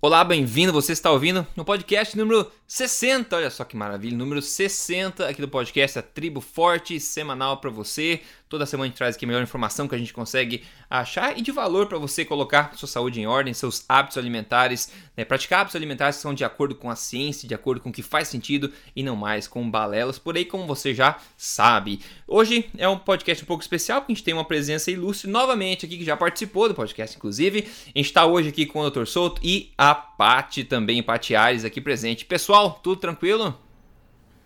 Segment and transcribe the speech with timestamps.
[0.00, 0.72] Olá, bem-vindo.
[0.74, 3.36] Você está ouvindo no podcast número 60.
[3.36, 8.22] Olha só que maravilha, número 60 aqui do podcast A Tribo Forte, semanal para você.
[8.48, 11.42] Toda semana a gente traz aqui a melhor informação que a gente consegue achar e
[11.42, 15.24] de valor para você colocar sua saúde em ordem, seus hábitos alimentares, né?
[15.24, 18.02] praticar hábitos alimentares que são de acordo com a ciência, de acordo com o que
[18.02, 22.00] faz sentido e não mais com balelas, por aí como você já sabe.
[22.26, 25.84] Hoje é um podcast um pouco especial porque a gente tem uma presença ilustre novamente
[25.84, 27.66] aqui que já participou do podcast, inclusive.
[27.86, 29.06] A gente está hoje aqui com o Dr.
[29.06, 32.24] Souto e a Pati também, Pati Ares aqui presente.
[32.24, 33.56] Pessoal, tudo tranquilo?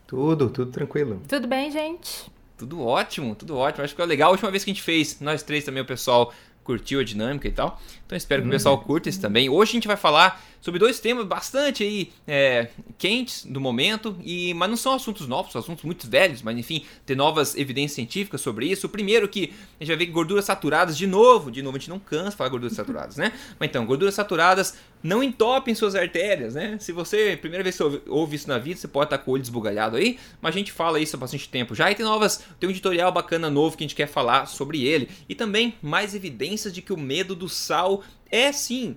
[0.06, 1.22] Tudo, tudo tranquilo.
[1.28, 2.30] Tudo bem, gente?
[2.58, 3.84] Tudo ótimo, tudo ótimo.
[3.84, 4.28] Acho que foi legal.
[4.28, 6.32] A última vez que a gente fez, nós três também, o pessoal
[6.64, 7.80] curtiu a dinâmica e tal.
[8.04, 9.48] Então espero que o pessoal curta isso também.
[9.48, 14.52] Hoje a gente vai falar sobre dois temas bastante aí é, quentes do momento, e
[14.54, 18.40] mas não são assuntos novos, são assuntos muito velhos, mas enfim, ter novas evidências científicas
[18.40, 18.86] sobre isso.
[18.86, 21.80] O primeiro que a gente vai ver que gorduras saturadas, de novo, de novo, a
[21.80, 23.32] gente não cansa falar gorduras saturadas, né?
[23.58, 26.76] Mas então, gorduras saturadas não entopem suas artérias, né?
[26.78, 29.34] Se você, primeira vez que você ouve isso na vida, você pode estar com o
[29.34, 32.44] olho desbugalhado aí, mas a gente fala isso há bastante tempo já, e tem novas,
[32.58, 36.14] tem um editorial bacana novo que a gente quer falar sobre ele, e também mais
[36.14, 38.96] evidências de que o medo do sal é sim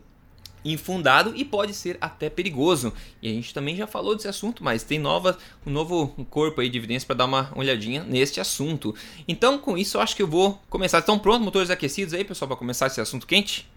[0.63, 2.93] infundado e pode ser até perigoso.
[3.21, 6.69] E a gente também já falou desse assunto, mas tem nova, um novo corpo aí
[6.69, 8.95] de evidência para dar uma olhadinha neste assunto.
[9.27, 10.99] Então, com isso, eu acho que eu vou começar.
[10.99, 13.69] Estão prontos, motores aquecidos aí, pessoal, para começar esse assunto quente?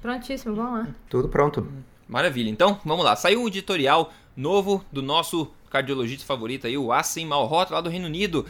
[0.00, 0.88] Prontíssimo, vamos lá.
[1.08, 1.66] Tudo pronto.
[2.08, 2.48] Maravilha.
[2.48, 3.14] Então, vamos lá.
[3.16, 8.06] Saiu um editorial novo do nosso cardiologista favorito aí, o Asim Malhotra, lá do Reino
[8.06, 8.44] Unido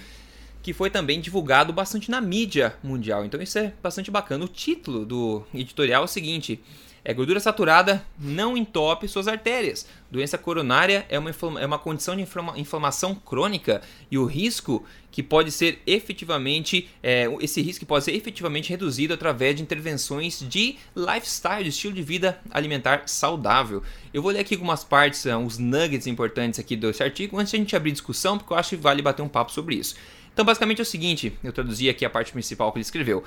[0.62, 3.25] que foi também divulgado bastante na mídia mundial.
[3.25, 4.44] Então isso é bastante bacana.
[4.44, 6.60] O título do editorial é o seguinte:
[7.04, 9.86] é gordura saturada não entope suas artérias.
[10.10, 12.26] Doença coronária é uma, é uma condição de
[12.56, 18.70] inflamação crônica e o risco que pode ser efetivamente é, esse risco pode ser efetivamente
[18.70, 23.82] reduzido através de intervenções de lifestyle, de estilo de vida alimentar saudável.
[24.12, 27.60] Eu vou ler aqui algumas partes, uns nuggets importantes aqui desse artigo antes de a
[27.60, 29.96] gente abrir discussão, porque eu acho que vale bater um papo sobre isso.
[30.32, 33.22] Então, basicamente é o seguinte: eu traduzi aqui a parte principal que ele escreveu.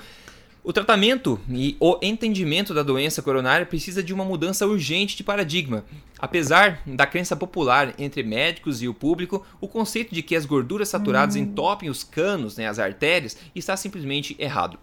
[0.66, 5.84] O tratamento e o entendimento da doença coronária precisa de uma mudança urgente de paradigma.
[6.18, 10.88] Apesar da crença popular entre médicos e o público, o conceito de que as gorduras
[10.88, 11.42] saturadas uhum.
[11.42, 14.78] entopem os canos, né, as artérias, está simplesmente errado.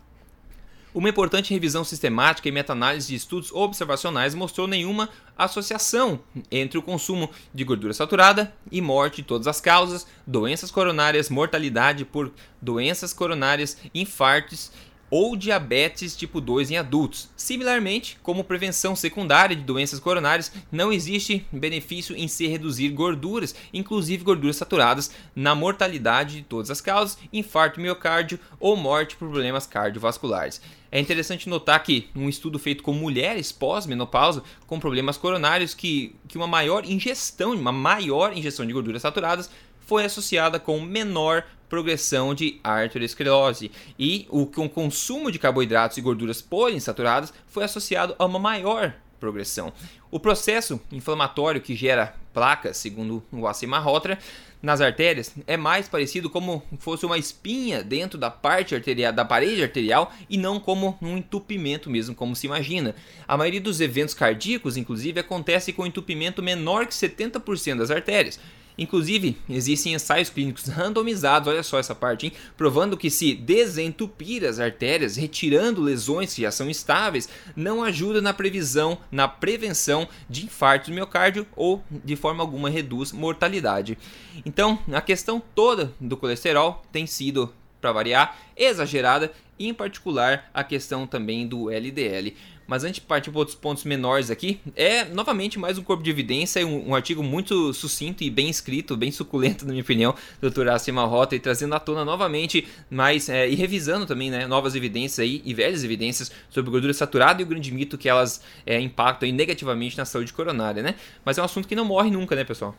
[0.93, 6.19] Uma importante revisão sistemática e meta-análise de estudos observacionais mostrou nenhuma associação
[6.51, 12.03] entre o consumo de gordura saturada e morte de todas as causas, doenças coronárias, mortalidade
[12.03, 12.31] por
[12.61, 14.69] doenças coronárias, infartos
[15.11, 17.29] ou diabetes tipo 2 em adultos.
[17.35, 24.23] Similarmente, como prevenção secundária de doenças coronárias, não existe benefício em se reduzir gorduras, inclusive
[24.23, 30.61] gorduras saturadas, na mortalidade de todas as causas, infarto miocárdio ou morte por problemas cardiovasculares.
[30.89, 36.37] É interessante notar que um estudo feito com mulheres pós-menopausa com problemas coronários que, que
[36.37, 39.49] uma maior ingestão, uma maior ingestão de gorduras saturadas
[39.85, 47.33] foi associada com menor progressão de arteriosclerose e o, consumo de carboidratos e gorduras poliinsaturadas
[47.47, 49.71] foi associado a uma maior progressão.
[50.11, 54.19] O processo inflamatório que gera placas, segundo o Rotra,
[54.61, 59.63] nas artérias é mais parecido como fosse uma espinha dentro da parte arterial, da parede
[59.63, 62.93] arterial e não como um entupimento mesmo, como se imagina.
[63.25, 68.37] A maioria dos eventos cardíacos, inclusive, acontece com entupimento menor que 70% das artérias.
[68.77, 72.33] Inclusive, existem ensaios clínicos randomizados, olha só essa parte, hein?
[72.57, 78.33] provando que se desentupir as artérias, retirando lesões que já são estáveis, não ajuda na
[78.33, 83.97] previsão, na prevenção de infarto do miocárdio ou de forma alguma reduz mortalidade.
[84.45, 91.05] Então, a questão toda do colesterol tem sido, para variar, exagerada, em particular a questão
[91.05, 92.35] também do LDL.
[92.71, 96.09] Mas antes de partir para outros pontos menores aqui, é novamente mais um corpo de
[96.09, 100.49] evidência, um, um artigo muito sucinto e bem escrito, bem suculento, na minha opinião, do
[100.49, 100.69] Dr.
[100.69, 105.19] Acima Rota, e trazendo à tona novamente mais é, e revisando também né, novas evidências
[105.19, 109.27] aí, e velhas evidências sobre gordura saturada e o grande mito que elas é, impactam
[109.27, 110.95] aí, negativamente na saúde coronária, né?
[111.25, 112.73] Mas é um assunto que não morre nunca, né, pessoal?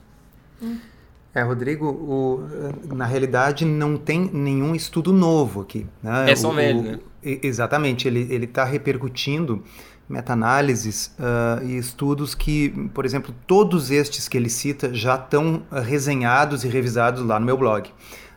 [1.34, 5.86] É, Rodrigo, o, na realidade não tem nenhum estudo novo aqui.
[6.02, 6.30] Né?
[6.30, 6.98] É só o, velho, né?
[7.22, 9.62] Exatamente, ele está repercutindo
[10.08, 15.80] meta-análises uh, e estudos que, por exemplo, todos estes que ele cita já estão uh,
[15.80, 17.90] resenhados e revisados lá no meu blog.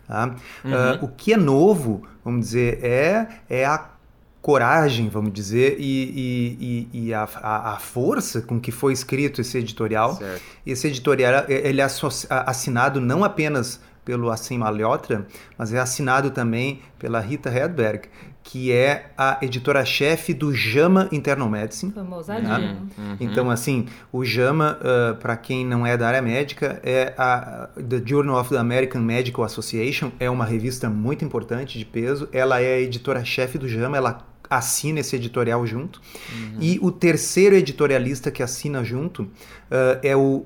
[0.08, 0.36] Tá?
[0.64, 0.72] Uhum.
[0.72, 3.90] Uh, o que é novo, vamos dizer, é, é a
[4.42, 9.58] coragem, vamos dizer, e, e, e a, a, a, força com que foi escrito esse
[9.58, 10.16] editorial.
[10.16, 10.42] Certo.
[10.66, 11.88] Esse editorial ele é
[12.30, 18.08] assinado não apenas pelo Assim Malhotra, mas é assinado também pela Rita Hedberg,
[18.46, 21.92] que é a editora-chefe do JAMA Internal Medicine.
[21.92, 22.48] Famosadinho.
[22.48, 22.78] Né?
[22.96, 23.18] Uhum.
[23.20, 28.04] Então, assim, o JAMA, uh, para quem não é da área médica, é a The
[28.06, 32.30] Journal of the American Medical Association, é uma revista muito importante de peso.
[32.32, 34.20] Ela é a editora-chefe do JAMA, ela
[34.50, 36.02] assina esse editorial junto.
[36.34, 36.58] Uhum.
[36.62, 39.30] E o terceiro editorialista que assina junto uh,
[40.02, 40.46] é o,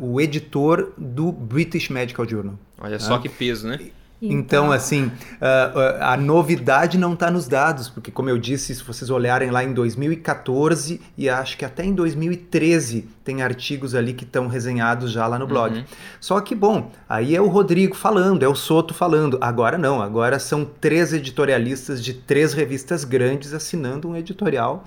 [0.00, 2.58] o editor do British Medical Journal.
[2.78, 3.78] Olha só que peso, né?
[4.26, 5.10] Então, então assim,
[5.40, 9.62] a, a novidade não está nos dados, porque, como eu disse, se vocês olharem lá
[9.64, 15.26] em 2014 e acho que até em 2013 tem artigos ali que estão resenhados já
[15.26, 15.78] lá no blog.
[15.78, 15.84] Uhum.
[16.20, 19.38] Só que, bom, aí é o Rodrigo falando, é o Soto falando.
[19.40, 24.84] Agora não, agora são três editorialistas de três revistas grandes assinando um editorial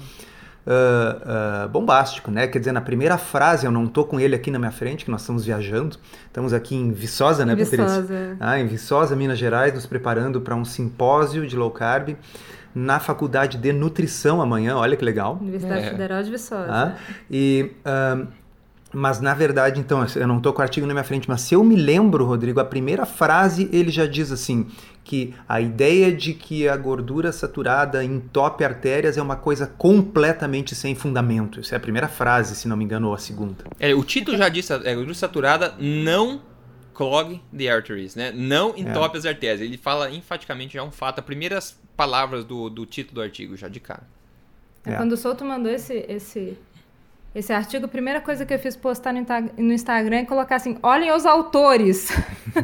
[0.68, 2.48] uh, uh, bombástico, né?
[2.48, 5.12] Quer dizer, na primeira frase, eu não estou com ele aqui na minha frente, que
[5.12, 8.36] nós estamos viajando, estamos aqui em Viçosa, né, Viçosa.
[8.40, 12.16] Ah, em Viçosa, Minas Gerais, nos preparando para um simpósio de low carb
[12.76, 15.38] na Faculdade de Nutrição amanhã, olha que legal.
[15.42, 15.90] Universidade é.
[15.90, 16.68] Federal de Viçosa.
[16.70, 16.96] Ah,
[17.32, 17.72] e...
[17.86, 18.28] Uh,
[18.98, 21.54] mas na verdade, então, eu não estou com o artigo na minha frente, mas se
[21.54, 24.66] eu me lembro, Rodrigo, a primeira frase ele já diz assim:
[25.04, 30.96] que a ideia de que a gordura saturada entope artérias é uma coisa completamente sem
[30.96, 31.60] fundamento.
[31.60, 33.66] Essa é a primeira frase, se não me engano, ou a segunda.
[33.80, 36.42] É, o título já disse, a gordura saturada não
[36.92, 38.32] clog the arteries, né?
[38.36, 39.20] Não entope é.
[39.20, 39.62] as artérias.
[39.62, 43.68] Ele fala enfaticamente já um fato, as primeiras palavras do, do título do artigo, já
[43.68, 44.08] de cara.
[44.84, 44.96] É.
[44.96, 46.58] Quando o Souto mandou esse, esse,
[47.38, 49.24] esse artigo, a primeira coisa que eu fiz postar no,
[49.58, 52.12] no Instagram é colocar assim, olhem os autores.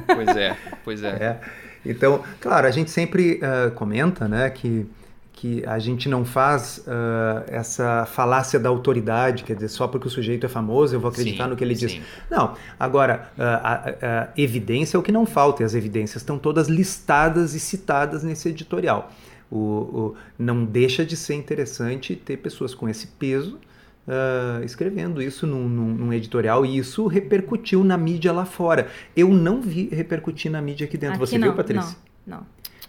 [0.07, 1.07] Pois é, pois é.
[1.09, 1.39] é.
[1.85, 4.87] Então, claro, a gente sempre uh, comenta né, que,
[5.31, 10.09] que a gente não faz uh, essa falácia da autoridade, quer dizer, só porque o
[10.09, 12.01] sujeito é famoso eu vou acreditar sim, no que ele diz.
[12.31, 16.39] Não, agora, uh, a, a, evidência é o que não falta, e as evidências estão
[16.39, 19.11] todas listadas e citadas nesse editorial.
[19.51, 23.59] O, o, não deixa de ser interessante ter pessoas com esse peso
[24.07, 28.87] uh, escrevendo isso num, num, num, editorial e isso repercutiu na mídia lá fora.
[29.15, 31.15] Eu não vi repercutir na mídia aqui dentro.
[31.15, 31.97] Aqui Você não, viu, Patrícia?
[32.25, 32.45] Não, não.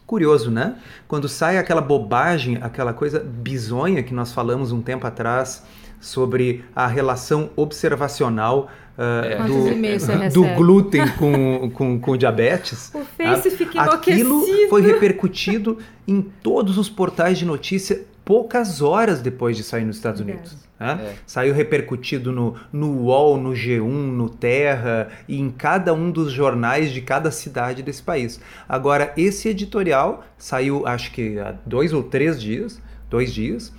[0.06, 0.76] Curioso, né?
[1.08, 5.64] Quando sai aquela bobagem, aquela coisa bizonha que nós falamos um tempo atrás
[5.98, 10.28] sobre a relação observacional uh, é.
[10.28, 12.92] do, do, glúten com, com, com diabetes.
[12.94, 13.56] O Face tá?
[13.56, 14.36] fica enlouquecido.
[14.36, 19.96] Aquilo foi repercutido em todos os portais de notícia poucas horas depois de sair nos
[19.96, 20.56] Estados Unidos.
[20.78, 21.14] É.
[21.26, 26.90] Saiu repercutido no, no UOL, no G1, no Terra e em cada um dos jornais
[26.90, 28.40] de cada cidade desse país.
[28.68, 33.72] Agora, esse editorial saiu, acho que há dois ou três dias, dois dias.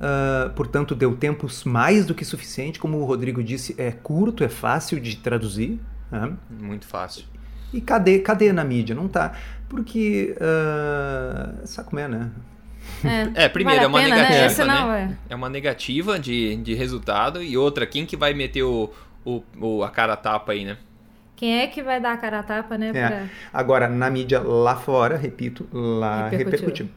[0.00, 2.78] Uh, portanto, deu tempo mais do que suficiente.
[2.78, 5.80] Como o Rodrigo disse, é curto, é fácil de traduzir.
[6.50, 7.24] Muito fácil.
[7.72, 8.96] E cadê, cadê na mídia?
[8.96, 9.32] Não tá.
[9.68, 12.30] Porque, uh, sabe como é, né?
[13.04, 14.28] É, é primeiro, vale é uma pena, né?
[14.30, 14.74] negativa, né?
[14.74, 15.18] Não, é.
[15.30, 15.34] é.
[15.34, 17.42] uma negativa de, de resultado.
[17.42, 18.90] E outra, quem que vai meter o,
[19.24, 20.76] o, o, a cara a tapa aí, né?
[21.36, 22.88] Quem é que vai dar a cara a tapa, né?
[22.88, 23.08] É.
[23.08, 23.28] Pra...
[23.52, 26.50] Agora, na mídia lá fora, repito, lá repercutiu.
[26.50, 26.88] Repercutiu,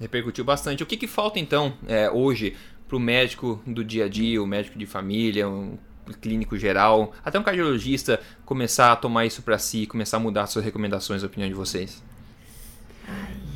[0.00, 0.82] repercutiu bastante.
[0.82, 2.56] O que, que falta, então, é, hoje,
[2.88, 5.76] para o médico do dia a dia, o médico de família, um
[6.20, 10.64] clínico geral, até um cardiologista, começar a tomar isso para si, começar a mudar suas
[10.64, 12.02] recomendações, a opinião de vocês?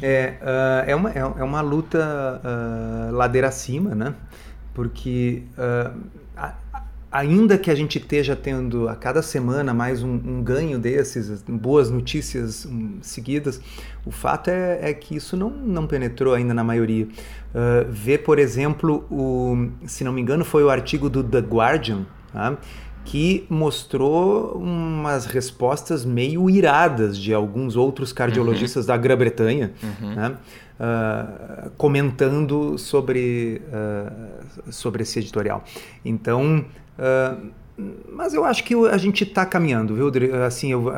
[0.07, 4.15] É, uh, é, uma, é, é, uma luta uh, ladeira acima, né?
[4.75, 5.99] Porque uh,
[6.37, 6.53] a,
[7.11, 11.89] ainda que a gente esteja tendo a cada semana mais um, um ganho desses, boas
[11.89, 13.63] notícias um, seguidas,
[14.05, 17.07] o fato é, é, que isso não, não penetrou ainda na maioria.
[17.07, 22.05] Uh, vê, por exemplo, o, se não me engano, foi o artigo do The Guardian,
[22.31, 22.59] tá?
[23.05, 28.89] Que mostrou umas respostas meio iradas de alguns outros cardiologistas uhum.
[28.89, 30.15] da Grã-Bretanha, uhum.
[30.15, 30.37] né?
[30.81, 35.63] uh, comentando sobre, uh, sobre esse editorial.
[36.05, 36.65] Então,
[36.99, 40.11] uh, mas eu acho que a gente está caminhando, viu?
[40.47, 40.89] Assim, eu,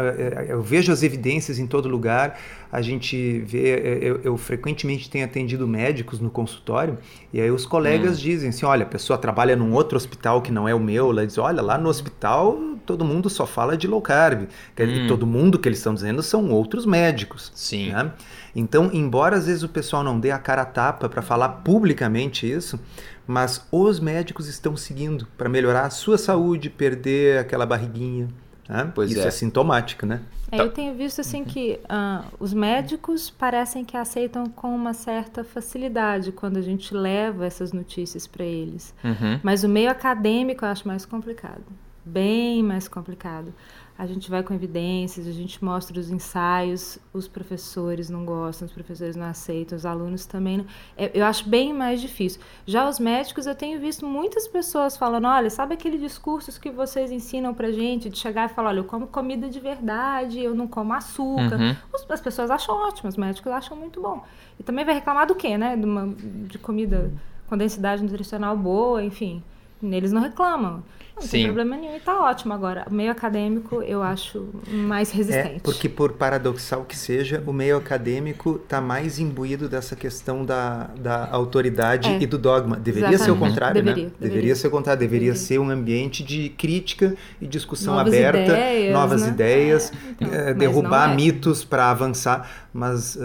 [0.47, 2.38] eu, vejo as evidências em todo lugar.
[2.71, 6.99] A gente vê, eu, eu frequentemente tenho atendido médicos no consultório
[7.33, 8.23] e aí os colegas hum.
[8.23, 11.26] dizem assim, olha, a pessoa trabalha num outro hospital que não é o meu, ela
[11.26, 14.42] diz, olha, lá no hospital todo mundo só fala de low carb.
[14.78, 15.06] Hum.
[15.09, 17.50] Todo mundo que eles estão dizendo são outros médicos.
[17.54, 17.90] Sim.
[17.90, 18.12] Né?
[18.54, 22.50] Então, embora às vezes o pessoal não dê a cara a tapa para falar publicamente
[22.50, 22.78] isso,
[23.26, 28.28] mas os médicos estão seguindo para melhorar a sua saúde, perder aquela barriguinha.
[28.68, 28.90] Né?
[28.95, 29.28] Pois Isso é.
[29.28, 30.23] é sintomático, né?
[30.50, 35.42] É, eu tenho visto assim que uh, os médicos parecem que aceitam com uma certa
[35.42, 38.95] facilidade quando a gente leva essas notícias para eles.
[39.02, 39.40] Uhum.
[39.42, 41.64] Mas o meio acadêmico eu acho mais complicado.
[42.06, 43.52] Bem mais complicado.
[43.98, 48.72] A gente vai com evidências, a gente mostra os ensaios, os professores não gostam, os
[48.72, 50.58] professores não aceitam, os alunos também.
[50.58, 50.66] Não.
[50.98, 52.38] É, eu acho bem mais difícil.
[52.66, 57.10] Já os médicos, eu tenho visto muitas pessoas falando: olha, sabe aquele discurso que vocês
[57.10, 60.68] ensinam pra gente de chegar e falar: olha, eu como comida de verdade, eu não
[60.68, 61.58] como açúcar.
[61.58, 61.75] Uhum.
[62.10, 64.22] As pessoas acham ótimo, os médicos acham muito bom.
[64.60, 65.75] E também vai reclamar do quê, né?
[65.75, 66.14] De, uma,
[66.46, 67.10] de comida
[67.46, 69.42] com densidade nutricional boa, enfim.
[69.83, 70.83] Eles não reclamam.
[71.16, 71.30] Não Sim.
[71.30, 72.87] tem problema nenhum e tá ótimo agora.
[72.90, 75.56] O meio acadêmico eu acho mais resistente.
[75.56, 80.90] É, porque por paradoxal que seja, o meio acadêmico tá mais imbuído dessa questão da,
[80.99, 82.18] da autoridade é.
[82.21, 82.76] e do dogma.
[82.76, 83.25] Deveria Exatamente.
[83.25, 84.11] ser o contrário, deveria, né?
[84.11, 84.35] Deveria.
[84.35, 85.00] deveria ser o contrário.
[85.00, 89.28] Deveria, deveria, ser um ambiente de crítica e discussão novas aberta, ideias, novas né?
[89.28, 91.16] ideias, é, então, é, derrubar é.
[91.16, 93.21] mitos para avançar mas uh,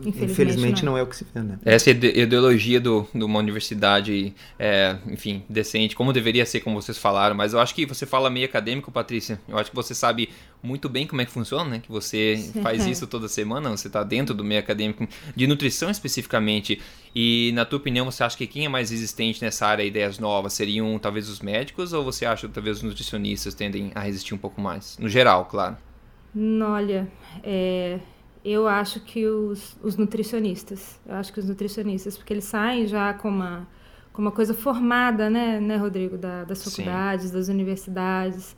[0.00, 0.92] infelizmente, infelizmente não.
[0.92, 0.98] não.
[0.98, 1.58] é o que se vê, né?
[1.64, 7.34] Essa ideologia do, de uma universidade, é, enfim, decente, como deveria ser, como vocês falaram,
[7.34, 10.28] mas eu acho que você fala meio acadêmico, Patrícia, eu acho que você sabe
[10.62, 11.78] muito bem como é que funciona, né?
[11.80, 16.80] Que você faz isso toda semana, você está dentro do meio acadêmico, de nutrição especificamente,
[17.14, 20.52] e na tua opinião, você acha que quem é mais resistente nessa área, ideias novas,
[20.52, 24.38] seriam talvez os médicos, ou você acha que talvez os nutricionistas tendem a resistir um
[24.38, 24.98] pouco mais?
[24.98, 25.76] No geral, claro.
[26.36, 27.08] Olha,
[27.44, 28.00] é,
[28.44, 33.14] eu acho que os, os nutricionistas, eu acho que os nutricionistas, porque eles saem já
[33.14, 33.68] com uma,
[34.14, 37.32] com uma coisa formada, né, né Rodrigo, da, das faculdades, Sim.
[37.34, 38.56] das universidades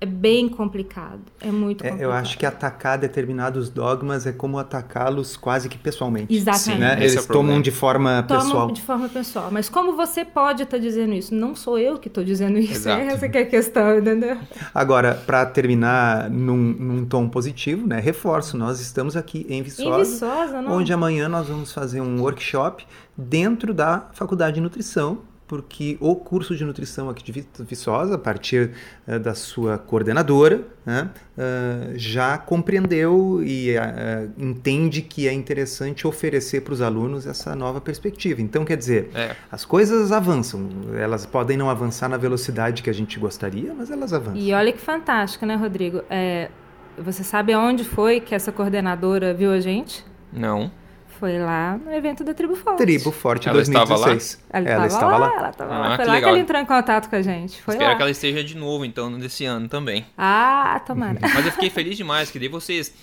[0.00, 1.20] é bem complicado.
[1.40, 2.00] É muito complicado.
[2.00, 6.32] É, eu acho que atacar determinados dogmas é como atacá-los quase que pessoalmente.
[6.32, 6.80] Exatamente.
[6.80, 6.96] Né?
[7.00, 8.70] Eles é tomam de forma tomam pessoal.
[8.70, 9.48] de forma pessoal.
[9.50, 11.34] Mas como você pode estar tá dizendo isso?
[11.34, 12.74] Não sou eu que estou dizendo isso.
[12.74, 13.02] Exato.
[13.02, 14.38] Essa que é a questão, entendeu?
[14.72, 17.98] Agora, para terminar num, num, tom positivo, né?
[17.98, 20.72] Reforço, nós estamos aqui em Viçosa, em Viçosa não?
[20.76, 22.86] onde amanhã nós vamos fazer um workshop
[23.16, 28.72] dentro da Faculdade de Nutrição porque o curso de nutrição aqui de Viçosa, a partir
[29.08, 36.60] uh, da sua coordenadora, né, uh, já compreendeu e uh, entende que é interessante oferecer
[36.60, 38.42] para os alunos essa nova perspectiva.
[38.42, 39.34] Então, quer dizer, é.
[39.50, 40.68] as coisas avançam.
[40.94, 44.36] Elas podem não avançar na velocidade que a gente gostaria, mas elas avançam.
[44.36, 46.02] E olha que fantástico, né, Rodrigo?
[46.10, 46.50] É,
[46.98, 50.04] você sabe aonde foi que essa coordenadora viu a gente?
[50.30, 50.70] Não.
[51.18, 52.78] Foi lá no evento da Tribo Forte.
[52.78, 54.22] Tribo Forte ela 2016.
[54.22, 54.70] Estava lá?
[54.70, 55.18] Ela, ela estava lá.
[55.18, 55.36] lá.
[55.36, 55.96] Ela estava ah, lá.
[55.96, 56.20] Foi lá legal.
[56.20, 57.60] que ela entrou em contato com a gente.
[57.60, 57.96] Foi Espero lá.
[57.96, 60.06] que ela esteja de novo, então, nesse ano também.
[60.16, 61.18] Ah, tomara.
[61.20, 62.94] Mas eu fiquei feliz demais, que daí vocês...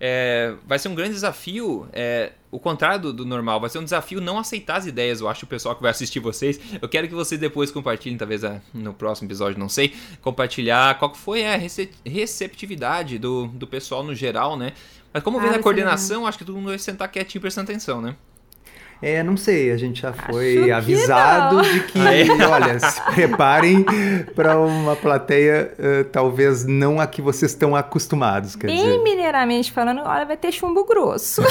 [0.00, 3.84] É, vai ser um grande desafio, é, o contrário do, do, normal, vai ser um
[3.84, 6.60] desafio não aceitar as ideias, eu acho, o pessoal que vai assistir vocês.
[6.82, 8.42] Eu quero que vocês depois compartilhem, talvez
[8.74, 11.56] no próximo episódio, não sei, compartilhar qual foi a
[12.04, 14.72] receptividade do, do pessoal no geral, né?
[15.14, 18.02] Mas como vem ah, na coordenação, acho que todo mundo vai sentar quietinho prestando atenção,
[18.02, 18.16] né?
[19.00, 21.98] É, não sei, a gente já foi avisado de que,
[22.42, 23.84] olha, se preparem
[24.34, 28.56] para uma plateia, uh, talvez não a que vocês estão acostumados.
[28.56, 29.02] Quer Bem dizer.
[29.04, 31.42] mineiramente falando, olha, vai ter chumbo grosso.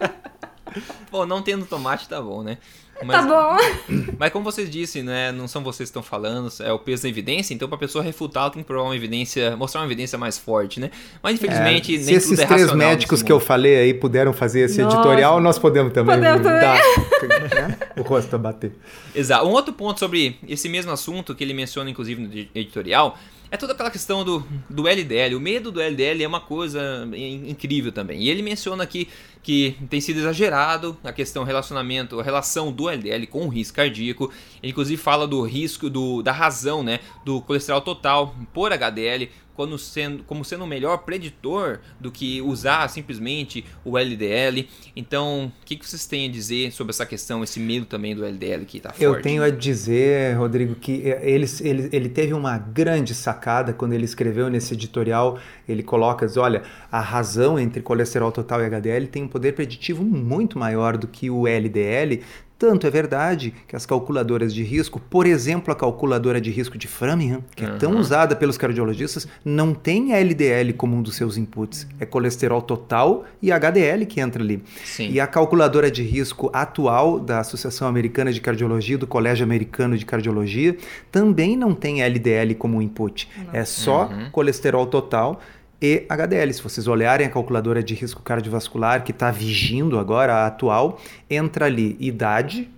[1.10, 2.58] Pô, não tendo tomate tá bom, né?
[3.04, 3.56] Mas, tá bom.
[4.18, 7.08] Mas como vocês disse, né, não são vocês que estão falando, é o peso da
[7.08, 10.18] evidência, então para a pessoa refutar, ela tem que provar uma evidência, mostrar uma evidência
[10.18, 10.90] mais forte, né?
[11.22, 14.60] Mas infelizmente é, nem se esses é três médicos que eu falei aí puderam fazer
[14.60, 14.96] esse Nossa.
[14.96, 16.16] editorial, nós podemos também.
[16.16, 16.60] Podemos também.
[16.60, 16.78] Dar,
[17.68, 18.72] né, o rosto a bater.
[19.14, 19.46] Exato.
[19.46, 23.18] Um outro ponto sobre esse mesmo assunto que ele menciona inclusive no editorial
[23.50, 25.36] é toda aquela questão do, do LDL.
[25.36, 27.08] O medo do LDL é uma coisa
[27.46, 28.20] incrível também.
[28.20, 29.08] E ele menciona aqui
[29.46, 34.24] que tem sido exagerado a questão relacionamento, a relação do LDL com o risco cardíaco.
[34.60, 39.78] Ele inclusive fala do risco do, da razão, né, do colesterol total por HDL quando
[39.78, 44.68] sendo, como sendo o melhor preditor do que usar simplesmente o LDL.
[44.94, 48.24] Então, o que, que vocês têm a dizer sobre essa questão, esse medo também do
[48.24, 49.02] LDL que está forte?
[49.02, 54.04] Eu tenho a dizer, Rodrigo, que ele, ele, ele teve uma grande sacada quando ele
[54.04, 55.38] escreveu nesse editorial.
[55.66, 60.58] Ele coloca, olha, a razão entre colesterol total e HDL tem um poder preditivo muito
[60.58, 62.22] maior do que o LDL,
[62.58, 66.88] tanto é verdade que as calculadoras de risco, por exemplo, a calculadora de risco de
[66.88, 67.74] Framingham, que uhum.
[67.74, 71.86] é tão usada pelos cardiologistas, não tem LDL como um dos seus inputs.
[72.00, 74.62] É colesterol total e HDL que entra ali.
[74.84, 75.10] Sim.
[75.10, 80.06] E a calculadora de risco atual da Associação Americana de Cardiologia, do Colégio Americano de
[80.06, 80.76] Cardiologia,
[81.12, 83.28] também não tem LDL como input.
[83.36, 83.52] Não.
[83.52, 84.30] É só uhum.
[84.30, 85.40] colesterol total
[85.80, 86.52] e HDL.
[86.52, 91.66] Se vocês olharem a calculadora de risco cardiovascular que está vigindo agora, a atual, entra
[91.66, 92.70] ali idade,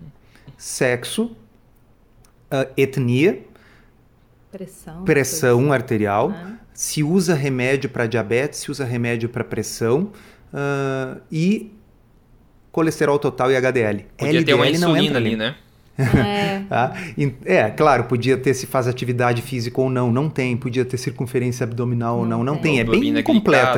[0.57, 1.37] sexo,
[2.53, 3.43] uh, etnia,
[4.51, 6.55] pressão, pressão arterial, ah.
[6.73, 10.11] se usa remédio para diabetes, se usa remédio para pressão
[10.53, 11.73] uh, e
[12.73, 14.07] colesterol total e HDL.
[14.17, 15.57] Podia LDL ter uma insulina ali, né?
[15.99, 16.59] É.
[16.69, 16.93] Tá?
[17.47, 20.55] É, claro, podia ter se faz atividade física ou não, não tem.
[20.55, 22.73] Podia ter circunferência abdominal ou Não não, não tem.
[22.73, 22.81] tem.
[22.81, 23.09] É bem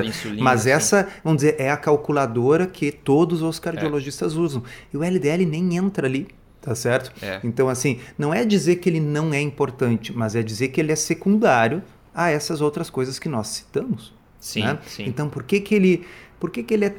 [0.08, 0.70] insulina, Mas assim.
[0.70, 4.64] essa, vamos dizer, é a calculadora que todos os cardiologistas usam.
[4.92, 6.26] E o LDL nem entra ali,
[6.60, 7.12] tá certo?
[7.22, 7.38] É.
[7.44, 10.90] Então, assim, não é dizer que ele não é importante, mas é dizer que ele
[10.90, 14.12] é secundário a essas outras coisas que nós citamos.
[14.40, 14.78] Sim, né?
[14.86, 15.04] sim.
[15.06, 16.04] Então, por que, que ele,
[16.40, 16.94] por que, que ele é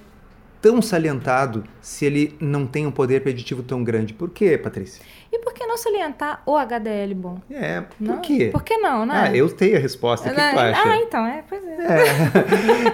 [0.62, 4.14] tão salientado se ele não tem um poder preditivo tão grande?
[4.14, 5.04] Por quê, Patrícia?
[5.32, 7.40] E por que não salientar o HDL bom?
[7.50, 8.20] É, por Não?
[8.20, 8.50] quê?
[8.52, 9.30] Por que não, né?
[9.30, 10.30] Ah, eu tenho a resposta.
[10.30, 10.82] O que, tu acha?
[10.90, 11.78] Ah, então, é, pois é.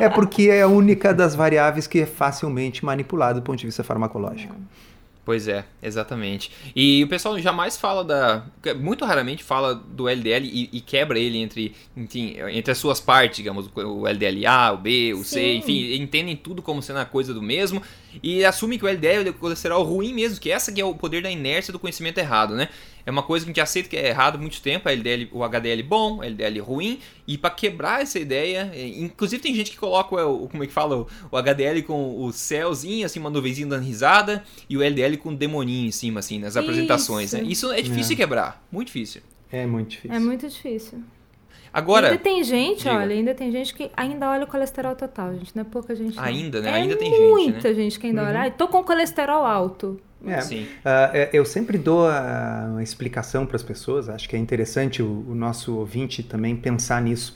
[0.02, 3.66] É, é porque é a única das variáveis que é facilmente manipulada do ponto de
[3.66, 4.56] vista farmacológico.
[5.28, 6.50] Pois é, exatamente.
[6.74, 8.46] E o pessoal jamais fala da.
[8.78, 13.36] Muito raramente fala do LDL e, e quebra ele entre, enfim, entre as suas partes,
[13.36, 15.58] digamos, o LDLA, o B, o C, Sim.
[15.58, 17.82] enfim, entendem tudo como sendo a coisa do mesmo
[18.24, 20.96] e assume que o LDL é o colesterol ruim mesmo, que essa que é o
[20.96, 22.70] poder da inércia do conhecimento errado, né?
[23.08, 25.30] É uma coisa que a gente aceita que é errado há muito tempo, a LDL,
[25.32, 29.72] o HDL bom, o LDL ruim, e para quebrar essa ideia, é, inclusive tem gente
[29.72, 33.30] que coloca o, como é que fala, o, o HDL com o céuzinho, assim, uma
[33.30, 37.44] nuvenzinha dando risada, e o LDL com o demoninho em cima, assim, nas apresentações, né?
[37.44, 39.22] Isso é difícil de quebrar, muito difícil.
[39.50, 40.14] É muito difícil.
[40.14, 41.00] É muito difícil.
[41.72, 42.94] Agora, ainda tem gente, diga.
[42.94, 45.56] olha, ainda tem gente que ainda olha o colesterol total, gente.
[45.56, 46.18] Não é pouca gente.
[46.18, 46.24] não.
[46.24, 46.72] Ainda, né?
[46.72, 47.30] É Ainda tem gente, né?
[47.30, 48.40] Muita gente que ainda olha.
[48.42, 49.98] Ai, tô com colesterol alto.
[50.26, 50.42] É.
[50.42, 55.02] sim, é, eu sempre dou a- uma explicação para as pessoas, acho que é interessante
[55.02, 57.36] o, o nosso ouvinte também pensar nisso.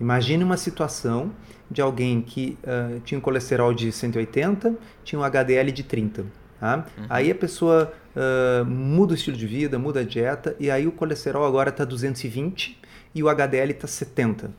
[0.00, 1.32] Imagine uma situação
[1.70, 6.26] de alguém que ah, tinha um colesterol de 180, tinha um HDL de 30.
[6.60, 6.86] tá?
[7.08, 10.92] Aí a pessoa ah, muda o estilo de vida, muda a dieta, e aí o
[10.92, 12.78] colesterol agora está 220
[13.14, 14.50] e o HDL está 70.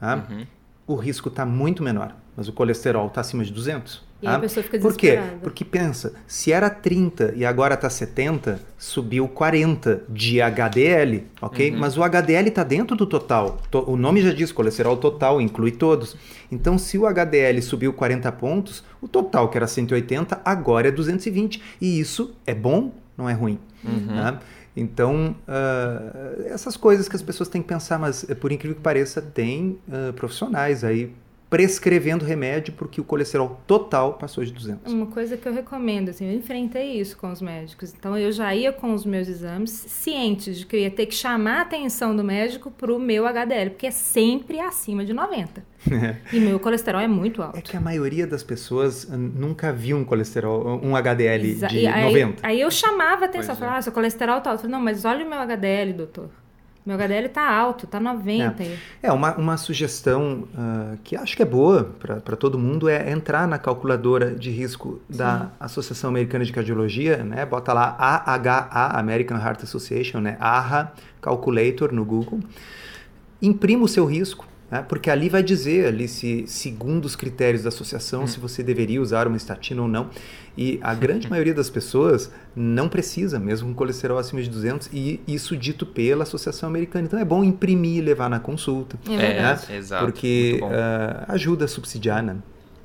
[0.00, 0.26] tá?
[0.30, 0.46] Uhum.
[0.86, 4.05] O risco está muito menor, mas o colesterol está acima de 200.
[4.22, 5.08] E aí a pessoa fica Por quê?
[5.12, 5.38] desesperada.
[5.42, 11.70] Porque pensa, se era 30 e agora está 70, subiu 40 de HDL, ok?
[11.70, 11.78] Uhum.
[11.78, 13.58] Mas o HDL está dentro do total.
[13.70, 16.16] To- O nome já diz, colesterol total, inclui todos.
[16.50, 21.62] Então, se o HDL subiu 40 pontos, o total, que era 180, agora é 220.
[21.80, 23.58] E isso é bom, não é ruim.
[23.84, 24.06] Uhum.
[24.16, 24.38] né?
[24.74, 28.82] Então, ah, essas coisas que as pessoas têm que pensar, mas eh, por incrível que
[28.82, 31.12] pareça, tem ah, profissionais aí
[31.48, 34.92] prescrevendo remédio porque o colesterol total passou de 200.
[34.92, 37.94] Uma coisa que eu recomendo, assim, eu enfrentei isso com os médicos.
[37.96, 41.14] Então eu já ia com os meus exames cientes de que eu ia ter que
[41.14, 45.64] chamar a atenção do médico pro meu HDL, porque é sempre acima de 90.
[46.32, 47.56] E meu colesterol é muito alto.
[47.56, 51.86] É que a maioria das pessoas nunca viu um colesterol, um HDL Exa- de e
[51.86, 52.44] aí, 90.
[52.46, 53.60] Aí eu chamava a atenção, Pois é.
[53.60, 54.58] falava, ah, seu colesterol tá alto.
[54.58, 56.28] Eu falei, não, mas olha o meu HDL, doutor.
[56.86, 58.62] Meu HDL tá alto, tá 90.
[59.02, 63.48] É, uma, uma sugestão ah, que acho que é boa para todo mundo é entrar
[63.48, 67.44] na calculadora de risco da Associação Americana de Cardiologia, né?
[67.44, 70.36] Bota lá AHA, American Heart Association, né?
[70.38, 72.38] AHA Calculator no Google.
[73.42, 74.84] Imprima o seu risco, né?
[74.88, 79.26] porque ali vai dizer, ali se, segundo os critérios da associação, se você deveria usar
[79.26, 80.10] uma estatina ou não.
[80.56, 85.20] E a grande maioria das pessoas não precisa, mesmo com colesterol acima de 200, e
[85.28, 87.06] isso dito pela Associação Americana.
[87.06, 89.72] Então é bom imprimir e levar na consulta, É É, verdade.
[89.74, 90.04] exato.
[90.06, 92.36] porque ah, ajuda a subsidiar, né?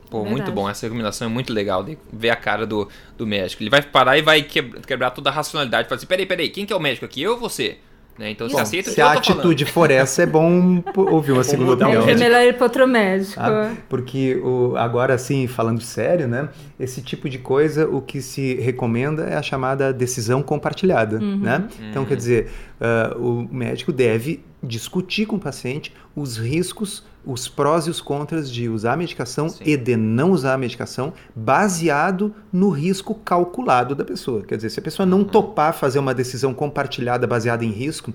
[0.10, 0.42] Pô, Verdade.
[0.42, 0.70] muito bom.
[0.70, 3.64] Essa recomendação é muito legal de ver a cara do, do médico.
[3.64, 5.88] Ele vai parar e vai quebrar, quebrar toda a racionalidade.
[5.88, 7.22] Falar assim, peraí, peraí, quem que é o médico aqui?
[7.22, 7.78] Eu ou você?
[8.20, 8.32] Né?
[8.32, 9.40] Então Bom, aceita o se que eu a tô falando.
[9.40, 12.08] atitude for essa, é bom ouvir uma segunda É, opinião.
[12.10, 13.34] é melhor ir para outro médico.
[13.40, 16.50] Ah, porque o, agora sim, falando sério, né?
[16.80, 21.64] Esse tipo de coisa, o que se recomenda é a chamada decisão compartilhada, né?
[21.90, 27.88] Então, quer dizer, ah, o médico deve discutir com o paciente os riscos, os prós
[27.88, 29.64] e os contras de usar a medicação Sim.
[29.66, 34.44] e de não usar a medicação, baseado no risco calculado da pessoa.
[34.44, 38.14] Quer dizer, se a pessoa não topar fazer uma decisão compartilhada baseada em risco,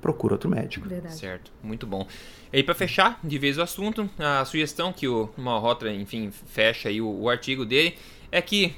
[0.00, 0.88] procura outro médico.
[0.88, 1.14] Verdade.
[1.14, 2.06] Certo, muito bom.
[2.52, 6.88] E aí, pra fechar de vez o assunto, a sugestão que o Malhotra, enfim, fecha
[6.88, 7.94] aí o, o artigo dele
[8.32, 8.74] é que,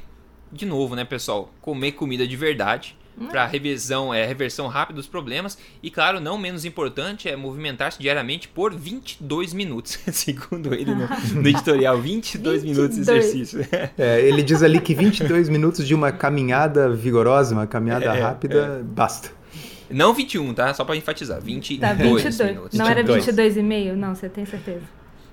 [0.51, 2.97] de novo, né, pessoal, comer comida de verdade
[3.31, 8.49] para revisão, é reversão rápida dos problemas e, claro, não menos importante é movimentar-se diariamente
[8.49, 11.09] por 22 minutos, segundo ele no,
[11.41, 13.25] no editorial, 22, minutos de 22.
[13.25, 13.69] exercício.
[13.99, 18.83] É, ele diz ali que 22 minutos de uma caminhada vigorosa, uma caminhada É, rápida,
[18.85, 19.31] basta.
[19.91, 20.73] Não 21, tá?
[20.73, 22.39] Só para enfatizar, 22, Tá, 22.
[22.51, 22.79] minutos.
[22.79, 23.55] Não era 22.
[23.57, 23.95] 22,5?
[23.95, 24.83] Não, você tem certeza.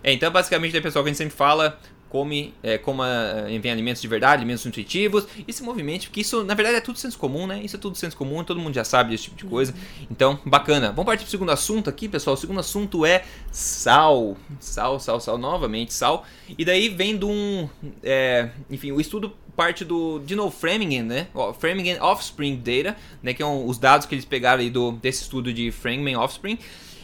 [0.03, 3.07] É, então, basicamente, é pessoal que a gente sempre fala, come, é, coma,
[3.47, 6.81] é, vem alimentos de verdade, alimentos nutritivos, e se movimente, porque isso, na verdade, é
[6.81, 7.61] tudo senso comum, né?
[7.63, 9.73] Isso é tudo senso comum, todo mundo já sabe desse tipo de coisa.
[10.09, 10.87] Então, bacana.
[10.89, 12.33] Vamos partir pro segundo assunto aqui, pessoal.
[12.33, 14.35] O segundo assunto é sal.
[14.59, 16.25] Sal, sal, sal, novamente, sal.
[16.57, 17.69] E daí vem de um,
[18.03, 21.27] é, enfim, o estudo parte do, de novo, Framingham, né?
[21.59, 23.33] Framingham Offspring Data, né?
[23.33, 26.57] Que são é os dados que eles pegaram aí do, desse estudo de Framingham Offspring.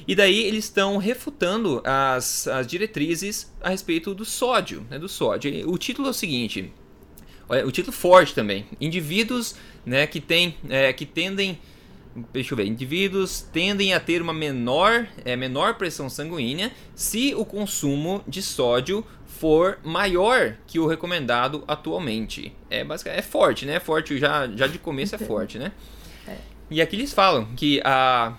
[0.07, 4.99] E daí eles estão refutando as, as diretrizes a respeito do sódio, né?
[4.99, 5.69] Do sódio.
[5.69, 6.71] O título é o seguinte,
[7.49, 8.65] o título forte também.
[8.79, 10.05] Indivíduos, né?
[10.05, 11.59] Que tem, é, que tendem
[12.31, 17.43] deixa eu ver, indivíduos tendem a ter uma menor, é, menor pressão sanguínea se o
[17.43, 22.53] consumo de sódio for maior que o recomendado atualmente.
[22.69, 23.79] É basicamente é forte, né?
[23.79, 25.73] Forte já, já de começo é forte, né?
[26.27, 26.37] É.
[26.71, 28.33] E aqui eles falam que a,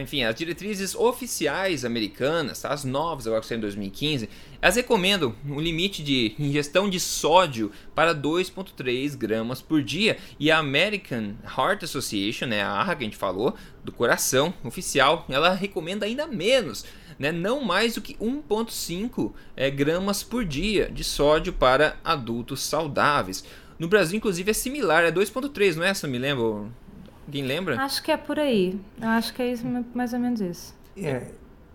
[0.00, 2.70] enfim, as diretrizes oficiais americanas, tá?
[2.72, 4.28] as novas agora que saíram em 2015,
[4.60, 10.16] elas recomendam um limite de ingestão de sódio para 2,3 gramas por dia.
[10.40, 15.26] E a American Heart Association, né, a AHA que a gente falou, do coração oficial,
[15.28, 16.84] ela recomenda ainda menos,
[17.18, 23.44] né, não mais do que 1,5 é, gramas por dia de sódio para adultos saudáveis.
[23.78, 25.92] No Brasil, inclusive, é similar, é 2,3, não é?
[25.92, 26.72] Se eu me lembro,
[27.26, 27.80] Alguém lembra?
[27.80, 28.78] Acho que é por aí.
[29.00, 30.74] Eu acho que é isso, mais ou menos isso.
[30.96, 31.22] É,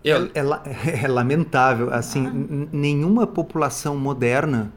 [0.04, 1.92] é, é, é lamentável.
[1.92, 2.68] Assim, ah.
[2.72, 4.72] nenhuma população moderna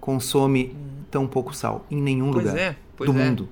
[0.00, 0.76] consome
[1.10, 3.12] tão pouco sal em nenhum pois lugar é, do é.
[3.12, 3.48] mundo.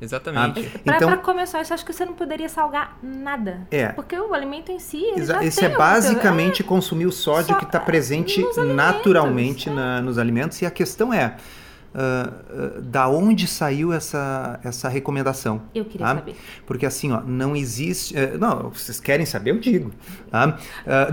[0.00, 0.66] Exatamente.
[0.74, 3.66] Ah, então, para começar, isso acho que você não poderia salgar nada.
[3.70, 3.88] É.
[3.88, 4.96] Porque o alimento em si.
[4.96, 8.42] Ele já Esse é basicamente consumir o sódio Só, que está presente
[8.74, 10.60] naturalmente na, nos alimentos.
[10.62, 11.36] E a questão é:
[11.92, 15.62] Uh, uh, da onde saiu essa, essa recomendação.
[15.74, 16.14] Eu queria tá?
[16.14, 16.36] saber.
[16.64, 18.14] Porque assim, ó, não existe.
[18.14, 19.90] Uh, não, vocês querem saber, eu digo.
[20.30, 20.56] Tá?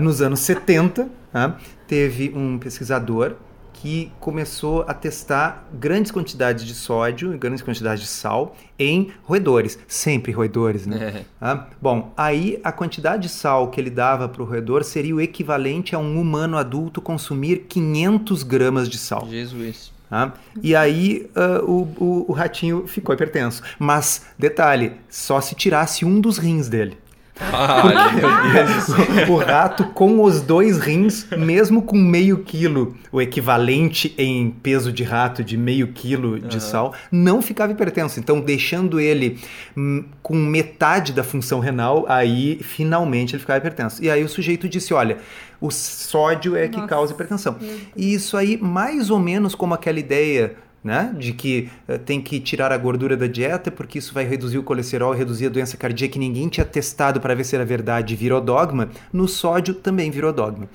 [0.00, 1.56] nos anos 70, tá?
[1.88, 3.34] teve um pesquisador
[3.80, 9.78] que começou a testar grandes quantidades de sódio e grandes quantidades de sal em roedores.
[9.86, 11.24] Sempre roedores, né?
[11.40, 11.60] É.
[11.80, 15.94] bom, aí a quantidade de sal que ele dava para o roedor seria o equivalente
[15.94, 19.28] a um humano adulto consumir 500 gramas de sal.
[19.28, 19.92] Jesus.
[20.08, 20.32] Tá?
[20.62, 23.62] E aí uh, o, o, o, ratinho ficou hipertenso.
[23.78, 26.96] Mas, detalhe, só se tirasse um dos rins dele.
[27.40, 27.82] Ah,
[29.28, 35.04] o rato com os dois rins, mesmo com meio quilo, o equivalente em peso de
[35.04, 36.60] rato de meio quilo de uhum.
[36.60, 38.18] sal, não ficava hipertenso.
[38.18, 39.38] Então, deixando ele
[39.76, 44.02] hum, com metade da função renal, aí finalmente ele ficava hipertenso.
[44.02, 45.18] E aí o sujeito disse: olha,
[45.60, 46.88] o sódio é que Nossa.
[46.88, 47.56] causa hipertensão.
[47.96, 51.12] E isso aí, mais ou menos como aquela ideia né?
[51.18, 54.62] De que uh, tem que tirar a gordura da dieta porque isso vai reduzir o
[54.62, 58.14] colesterol e reduzir a doença cardíaca que ninguém tinha testado para ver se era verdade
[58.14, 58.88] virou dogma.
[59.12, 60.68] No sódio também virou dogma.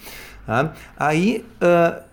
[0.45, 0.73] Tá?
[0.97, 2.03] Aí, uh,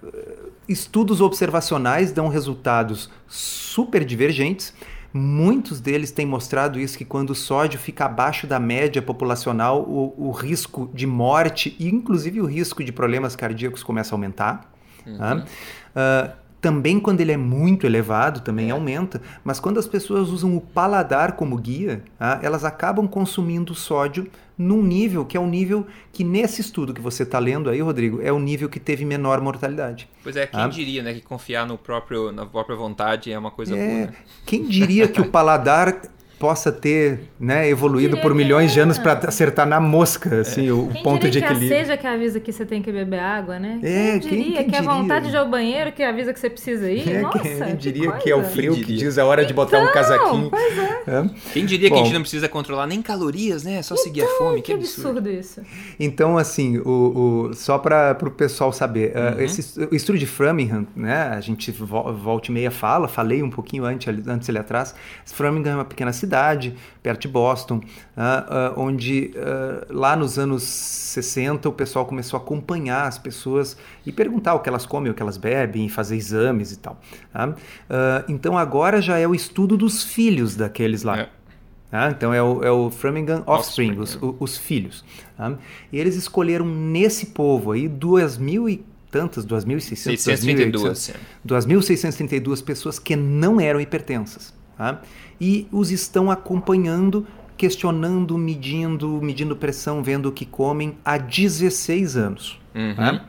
[0.69, 4.73] estudos observacionais dão resultados super divergentes.
[5.13, 10.15] Muitos deles têm mostrado isso, que quando o sódio fica abaixo da média populacional, o,
[10.17, 14.73] o risco de morte e inclusive o risco de problemas cardíacos começa a aumentar.
[15.05, 15.19] Uhum.
[15.19, 15.45] Tá?
[15.97, 18.73] Uh, também quando ele é muito elevado, também é.
[18.73, 22.39] aumenta, mas quando as pessoas usam o paladar como guia, tá?
[22.43, 24.29] elas acabam consumindo sódio
[24.61, 28.21] num nível que é um nível que nesse estudo que você está lendo aí, Rodrigo,
[28.21, 30.07] é o nível que teve menor mortalidade.
[30.23, 30.69] Pois é, quem tá?
[30.69, 34.07] diria, né, que confiar no próprio, na própria vontade é uma coisa é, boa.
[34.09, 34.17] Né?
[34.45, 36.03] Quem diria que o paladar
[36.41, 40.73] possa ter né, evoluído por milhões de anos para acertar na mosca assim, é.
[40.73, 41.69] o quem ponto de equilíbrio.
[41.69, 43.79] Que a seja que avisa que você tem que beber água, né?
[43.83, 44.91] É, quem diria quem, quem que diria?
[44.91, 47.07] a vontade de ir ao banheiro que avisa que você precisa ir?
[47.07, 49.81] É, Nossa, quem diria que, que, é o frio que diz a hora de botar
[49.81, 50.49] então, um casaquinho?
[50.49, 51.03] Pois é.
[51.07, 51.31] é.
[51.53, 53.75] Quem diria Bom, que a gente não precisa controlar nem calorias, né?
[53.75, 54.63] É só então, seguir a então, fome.
[54.63, 55.19] Que, que absurdo.
[55.19, 55.31] absurdo.
[55.31, 55.61] isso.
[55.99, 59.41] Então, assim, o, o só para o pessoal saber, uh, uhum.
[59.43, 61.35] esse, o estudo de Framingham, né?
[61.37, 64.95] A gente volta e meia fala, falei um pouquinho antes, antes ali atrás.
[65.27, 66.30] Framingham é uma pequena cidade,
[67.03, 72.43] perto de Boston, uh, uh, onde uh, lá nos anos 60 o pessoal começou a
[72.43, 76.73] acompanhar as pessoas e perguntar o que elas comem, o que elas bebem, fazer exames
[76.73, 77.01] e tal.
[77.33, 77.55] Tá?
[78.29, 81.21] então agora já é o estudo dos filhos daqueles lá.
[81.21, 81.29] É.
[81.91, 82.11] Tá?
[82.11, 84.37] Então é o, é o Framingham Offspring, Offspring os, é.
[84.39, 85.05] os, filhos.
[85.37, 85.55] Tá?
[85.93, 91.15] E eles escolheram nesse povo aí duas mil e tantas, 2.632
[91.45, 94.55] 2.632 pessoas que não eram hipertensas.
[94.77, 95.03] Tá?
[95.41, 97.27] E os estão acompanhando,
[97.57, 102.61] questionando, medindo, medindo pressão, vendo o que comem há 16 anos.
[102.75, 102.95] Uhum.
[102.95, 103.25] Tá?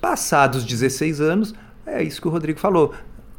[0.00, 1.54] Passados 16 anos,
[1.86, 2.94] é isso que o Rodrigo falou.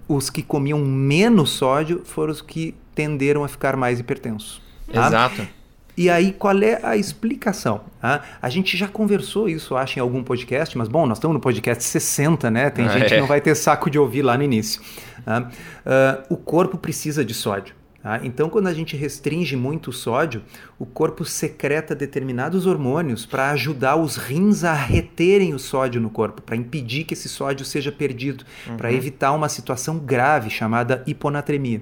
[0.08, 4.62] Os que comiam menos sódio foram os que tenderam a ficar mais hipertensos.
[4.92, 5.08] Tá?
[5.08, 5.48] Exato.
[5.96, 7.82] E aí, qual é a explicação?
[8.02, 8.24] Tá?
[8.42, 11.84] A gente já conversou isso, acho, em algum podcast, mas bom, nós estamos no podcast
[11.84, 12.70] 60, né?
[12.72, 14.82] Tem gente que não vai ter saco de ouvir lá no início.
[15.22, 17.76] Uh, o corpo precisa de sódio.
[18.04, 18.20] Tá?
[18.22, 20.44] Então, quando a gente restringe muito o sódio,
[20.78, 26.42] o corpo secreta determinados hormônios para ajudar os rins a reterem o sódio no corpo,
[26.42, 28.76] para impedir que esse sódio seja perdido, uhum.
[28.76, 31.82] para evitar uma situação grave chamada hiponatremia.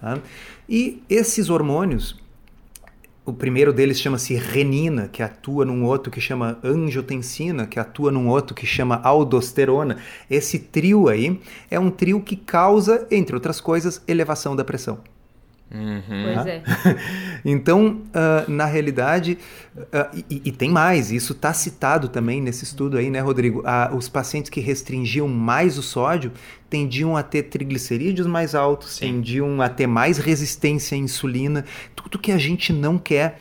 [0.00, 0.20] Tá?
[0.68, 2.16] E esses hormônios,
[3.24, 8.28] o primeiro deles chama-se renina, que atua num outro que chama angiotensina, que atua num
[8.28, 9.96] outro que chama aldosterona.
[10.30, 15.00] Esse trio aí é um trio que causa, entre outras coisas, elevação da pressão.
[15.70, 16.34] Uhum.
[16.34, 16.62] Pois é.
[17.44, 19.36] então, uh, na realidade,
[19.76, 23.60] uh, e, e, tem mais, isso está citado também nesse estudo aí, né, Rodrigo?
[23.60, 26.32] Uh, os pacientes que restringiam mais o sódio
[26.70, 29.06] tendiam a ter triglicerídeos mais altos, Sim.
[29.06, 31.64] tendiam a ter mais resistência à insulina,
[31.96, 33.40] tudo que a gente não quer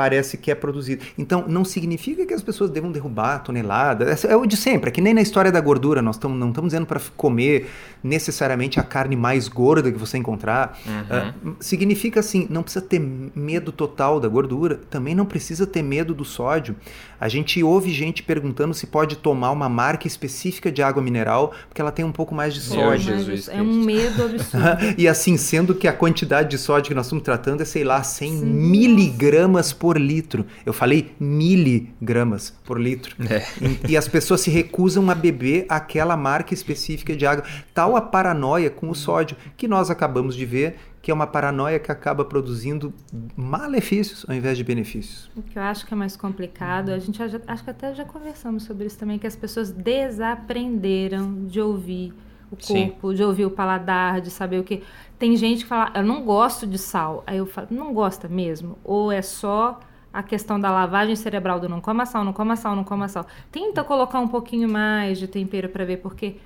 [0.00, 1.04] parece que é produzido.
[1.18, 4.16] Então, não significa que as pessoas devam derrubar a tonelada.
[4.26, 6.70] É o de sempre, é que nem na história da gordura, nós tamo, não estamos
[6.70, 7.68] dizendo para comer
[8.02, 10.78] necessariamente a carne mais gorda que você encontrar.
[10.86, 11.50] Uhum.
[11.50, 16.14] Uh, significa assim, não precisa ter medo total da gordura, também não precisa ter medo
[16.14, 16.74] do sódio.
[17.20, 21.82] A gente ouve gente perguntando se pode tomar uma marca específica de água mineral, porque
[21.82, 23.18] ela tem um pouco mais de sódio.
[23.18, 24.66] Jesus, é um medo absurdo.
[24.96, 28.02] e assim, sendo que a quantidade de sódio que nós estamos tratando é, sei lá,
[28.02, 28.44] 100 Sim.
[28.46, 30.46] miligramas por litro.
[30.64, 33.16] Eu falei miligramas por litro.
[33.30, 33.44] É.
[33.86, 37.44] E, e as pessoas se recusam a beber aquela marca específica de água.
[37.74, 41.78] Tal a paranoia com o sódio, que nós acabamos de ver que é uma paranoia
[41.78, 42.92] que acaba produzindo
[43.34, 45.30] malefícios ao invés de benefícios.
[45.34, 48.04] O que eu acho que é mais complicado, a gente já, acho que até já
[48.04, 52.12] conversamos sobre isso também, que as pessoas desaprenderam de ouvir
[52.50, 53.14] o corpo, Sim.
[53.14, 54.82] de ouvir o paladar, de saber o que.
[55.18, 57.22] Tem gente que fala, eu não gosto de sal.
[57.26, 58.78] Aí eu falo, não gosta mesmo?
[58.84, 59.78] Ou é só
[60.12, 63.26] a questão da lavagem cerebral do não coma sal, não coma sal, não coma sal.
[63.52, 66.36] Tenta colocar um pouquinho mais de tempero para ver, porque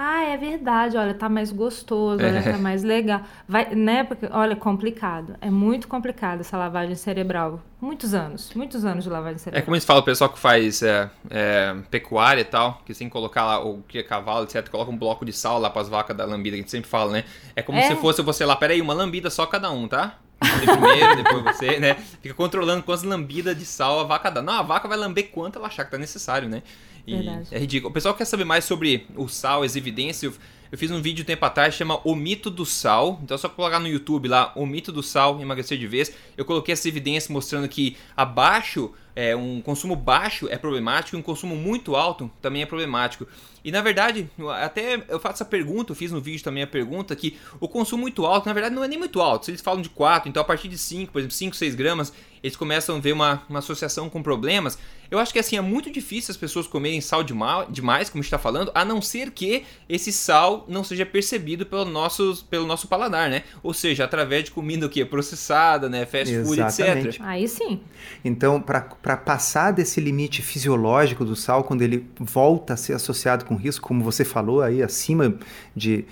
[0.00, 2.56] ah, é verdade, olha, tá mais gostoso, olha, tá é.
[2.56, 3.20] mais legal.
[3.48, 4.04] Vai, né?
[4.04, 5.34] Porque, olha, complicado.
[5.40, 7.60] É muito complicado essa lavagem cerebral.
[7.80, 9.60] Muitos anos, muitos anos de lavagem cerebral.
[9.60, 12.94] É como a gente fala, o pessoal que faz é, é, pecuária e tal, que
[12.94, 15.88] que colocar lá o que é cavalo, etc., coloca um bloco de sal lá pras
[15.88, 17.24] vacas da lambida, que a gente sempre fala, né?
[17.56, 17.82] É como é.
[17.82, 20.14] se fosse você lá, peraí, uma lambida só cada um, tá?
[20.50, 21.94] Primeiro, depois você, né?
[22.20, 24.42] Fica controlando quantas lambidas de sal a vaca dá.
[24.42, 26.62] Não, a vaca vai lamber quanto ela achar que tá necessário, né?
[27.06, 27.48] E Verdade.
[27.50, 27.90] é ridículo.
[27.90, 30.38] O pessoal quer saber mais sobre o sal, as evidências.
[30.70, 33.18] Eu fiz um vídeo tempo atrás chama O Mito do Sal.
[33.22, 36.12] Então é só colocar no YouTube lá O Mito do Sal emagrecer de vez.
[36.36, 41.22] Eu coloquei essa evidência mostrando que abaixo, é, um consumo baixo é problemático e um
[41.22, 43.26] consumo muito alto também é problemático.
[43.64, 44.30] E na verdade,
[44.62, 48.02] até eu faço essa pergunta, eu fiz no vídeo também a pergunta que o consumo
[48.02, 49.46] muito alto, na verdade, não é nem muito alto.
[49.46, 52.12] Se eles falam de 4, então a partir de 5, por exemplo, 5, 6 gramas,
[52.42, 54.78] eles começam a ver uma, uma associação com problemas.
[55.10, 58.24] Eu acho que assim, é muito difícil as pessoas comerem sal demais, como a gente
[58.24, 62.86] está falando, a não ser que esse sal não seja percebido pelo nosso, pelo nosso
[62.88, 63.44] paladar, né?
[63.62, 65.04] Ou seja, através de comida o quê?
[65.04, 66.04] processada, né?
[66.04, 67.04] Fast Exatamente.
[67.04, 67.22] food, etc.
[67.22, 67.80] Aí sim.
[68.22, 73.54] Então, para passar desse limite fisiológico do sal, quando ele volta a ser associado com
[73.54, 75.34] risco, como você falou aí, acima
[75.74, 76.04] de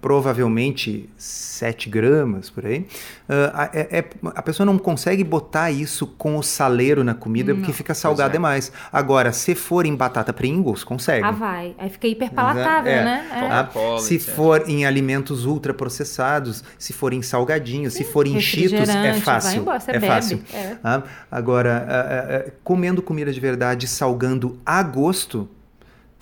[0.00, 2.80] provavelmente 7 gramas por aí,
[3.28, 4.04] uh, é, é,
[4.34, 8.30] a pessoa não consegue botar isso com o saleiro na comida não, porque fica salgado
[8.30, 8.32] é.
[8.32, 8.72] demais.
[8.92, 11.24] Agora, se for em batata Pringles, consegue.
[11.24, 11.74] Ah, vai.
[11.78, 13.04] Aí fica hiperpalatável, é.
[13.04, 13.68] né?
[13.74, 13.98] É.
[13.98, 19.60] se for em alimentos ultraprocessados, se for em salgadinhos, se for em cheetos, é fácil.
[19.60, 20.06] Embora, é bebe.
[20.06, 20.40] fácil.
[20.52, 20.76] É.
[20.82, 25.48] Ah, agora, uh, uh, comendo comida de verdade, salgando a gosto,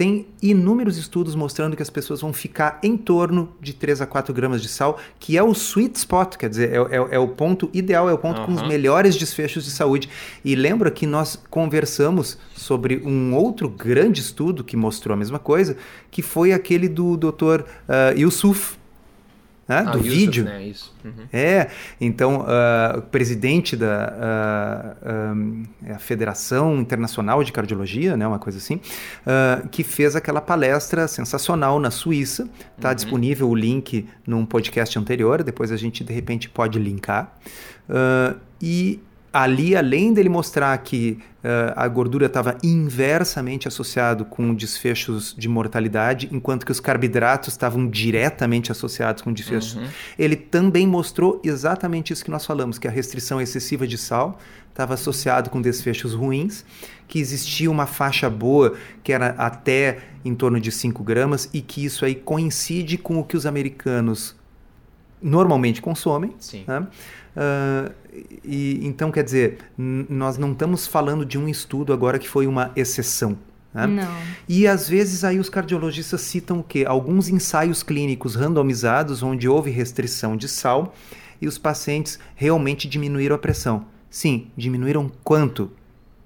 [0.00, 4.32] tem inúmeros estudos mostrando que as pessoas vão ficar em torno de 3 a 4
[4.32, 7.68] gramas de sal, que é o sweet spot, quer dizer, é, é, é o ponto
[7.70, 8.46] ideal, é o ponto uhum.
[8.46, 10.08] com os melhores desfechos de saúde.
[10.42, 15.76] E lembra que nós conversamos sobre um outro grande estudo que mostrou a mesma coisa,
[16.10, 17.60] que foi aquele do Dr.
[17.60, 18.79] Uh, Yusuf,
[19.70, 19.84] né?
[19.86, 20.44] Ah, do Yusuf, vídeo.
[20.44, 20.64] Né?
[20.64, 20.92] Isso.
[21.04, 21.26] Uhum.
[21.32, 21.68] É,
[22.00, 28.58] então uh, o presidente da uh, um, a Federação Internacional de Cardiologia, né, uma coisa
[28.58, 32.50] assim, uh, que fez aquela palestra sensacional na Suíça.
[32.76, 32.94] Está uhum.
[32.96, 37.38] disponível o link num podcast anterior, depois a gente de repente pode linkar.
[38.60, 39.00] e
[39.32, 46.28] ali, além dele mostrar que uh, a gordura estava inversamente associado com desfechos de mortalidade,
[46.32, 49.86] enquanto que os carboidratos estavam diretamente associados com desfechos, uhum.
[50.18, 54.38] ele também mostrou exatamente isso que nós falamos, que a restrição excessiva de sal
[54.68, 56.64] estava associado com desfechos ruins,
[57.06, 61.84] que existia uma faixa boa que era até em torno de 5 gramas e que
[61.84, 64.39] isso aí coincide com o que os americanos
[65.22, 66.34] normalmente consomem.
[66.38, 66.64] Sim.
[66.66, 66.86] Né?
[67.36, 67.92] Uh,
[68.44, 72.72] e, então, quer dizer, nós não estamos falando de um estudo agora que foi uma
[72.74, 73.36] exceção.
[73.72, 73.86] Né?
[73.86, 74.16] Não.
[74.48, 76.84] E às vezes aí os cardiologistas citam o quê?
[76.86, 80.94] Alguns ensaios clínicos randomizados onde houve restrição de sal
[81.40, 83.86] e os pacientes realmente diminuíram a pressão.
[84.10, 85.70] Sim, diminuíram quanto?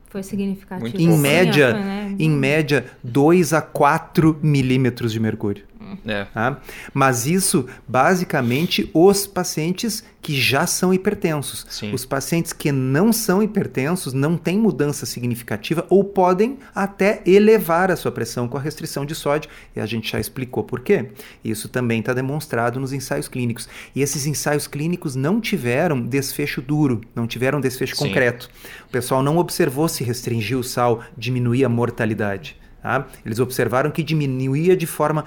[0.08, 0.80] Foi significativo.
[0.80, 2.16] Muito em média, né?
[2.18, 5.64] em média, 2 a 4 milímetros de mercúrio.
[6.06, 6.24] É.
[6.24, 6.60] Tá?
[6.92, 11.66] Mas isso, basicamente, os pacientes que já são hipertensos.
[11.68, 11.92] Sim.
[11.92, 17.96] Os pacientes que não são hipertensos não têm mudança significativa ou podem até elevar a
[17.96, 19.50] sua pressão com a restrição de sódio.
[19.76, 21.10] E a gente já explicou por quê.
[21.44, 23.68] Isso também está demonstrado nos ensaios clínicos.
[23.94, 28.06] E esses ensaios clínicos não tiveram desfecho duro, não tiveram desfecho Sim.
[28.06, 28.48] concreto.
[28.88, 32.56] O pessoal não observou se restringir o sal diminuía a mortalidade.
[32.82, 33.06] Tá?
[33.26, 35.26] Eles observaram que diminuía de forma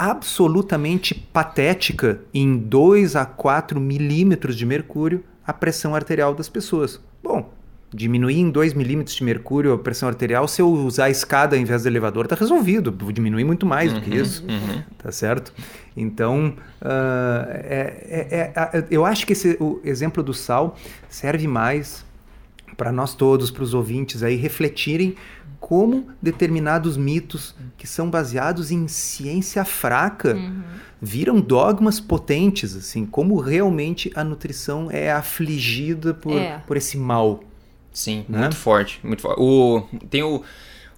[0.00, 6.98] absolutamente patética em 2 a 4 milímetros de mercúrio a pressão arterial das pessoas.
[7.22, 7.52] Bom,
[7.92, 11.60] diminuir em 2 milímetros de mercúrio a pressão arterial, se eu usar a escada ao
[11.60, 12.96] invés do elevador, está resolvido.
[12.98, 14.42] Vou diminuir muito mais uhum, do que uhum, isso.
[14.48, 14.82] Uhum.
[14.96, 15.52] Tá certo?
[15.94, 20.78] Então, uh, é, é, é, eu acho que esse, o exemplo do sal
[21.10, 22.06] serve mais
[22.74, 25.14] para nós todos, para os ouvintes aí refletirem
[25.60, 30.62] como determinados mitos que são baseados em ciência fraca uhum.
[31.00, 36.58] viram dogmas potentes, assim, como realmente a nutrição é afligida por, é.
[36.66, 37.44] por esse mal.
[37.92, 38.40] Sim, né?
[38.40, 39.40] muito forte, muito forte.
[39.40, 40.42] O, tem o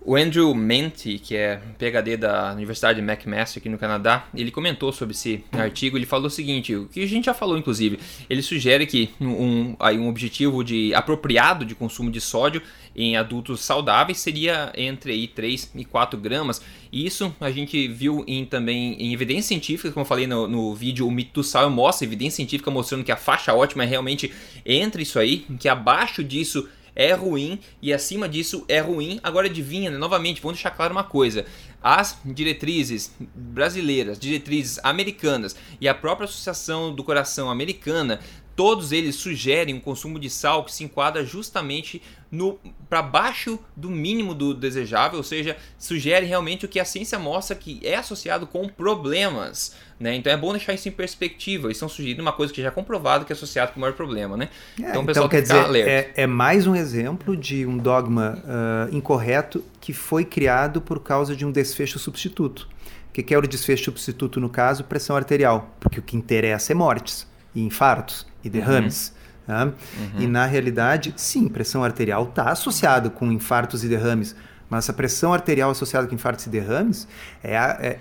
[0.05, 4.93] o Andrew Menti, que é PhD da Universidade de McMaster aqui no Canadá, ele comentou
[4.93, 5.97] sobre esse artigo.
[5.97, 7.99] Ele falou o seguinte, o que a gente já falou inclusive.
[8.29, 12.63] Ele sugere que um, um objetivo de apropriado de consumo de sódio
[12.97, 16.61] em adultos saudáveis seria entre aí, 3 e 4 gramas.
[16.91, 20.75] E isso a gente viu em, também em evidências científicas, como eu falei no, no
[20.75, 24.33] vídeo, o mito do sal mostra evidência científica mostrando que a faixa ótima é realmente
[24.67, 29.21] entre isso aí, que abaixo disso é ruim e acima disso é ruim.
[29.23, 29.99] Agora adivinha, né?
[29.99, 31.45] novamente, vamos deixar claro uma coisa.
[31.83, 38.21] As diretrizes brasileiras, diretrizes americanas e a própria Associação do Coração Americana
[38.55, 43.91] todos eles sugerem um consumo de sal que se enquadra justamente no para baixo do
[43.91, 48.47] mínimo do desejável, ou seja, sugere realmente o que a ciência mostra que é associado
[48.47, 50.15] com problemas, né?
[50.15, 51.67] Então é bom deixar isso em perspectiva.
[51.67, 53.93] Eles estão sugerindo uma coisa que já é comprovado que é associado com o maior
[53.93, 54.49] problema, né?
[54.81, 59.63] É, então, então quer dizer, é, é, mais um exemplo de um dogma uh, incorreto
[59.79, 62.67] que foi criado por causa de um desfecho substituto.
[63.11, 64.85] O que é o desfecho substituto no caso?
[64.85, 69.09] Pressão arterial, porque o que interessa é mortes e infartos e derrames.
[69.09, 69.23] Uhum.
[69.47, 69.65] Tá?
[69.65, 70.21] Uhum.
[70.21, 74.37] E na realidade, sim, pressão arterial está associado com infartos e derrames,
[74.71, 77.09] mas a pressão arterial associada com infartos e derrames
[77.43, 77.99] é, é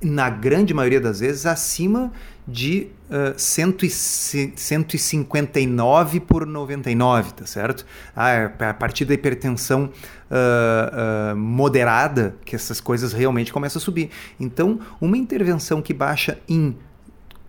[0.00, 2.12] na grande maioria das vezes, acima
[2.46, 7.84] de uh, 159 por 99, tá certo?
[8.14, 9.90] Ah, é a partir da hipertensão
[10.30, 14.10] uh, uh, moderada que essas coisas realmente começam a subir.
[14.40, 16.76] Então, uma intervenção que baixa em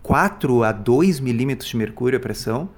[0.04, 2.70] 4 a 2 milímetros de mercúrio a pressão,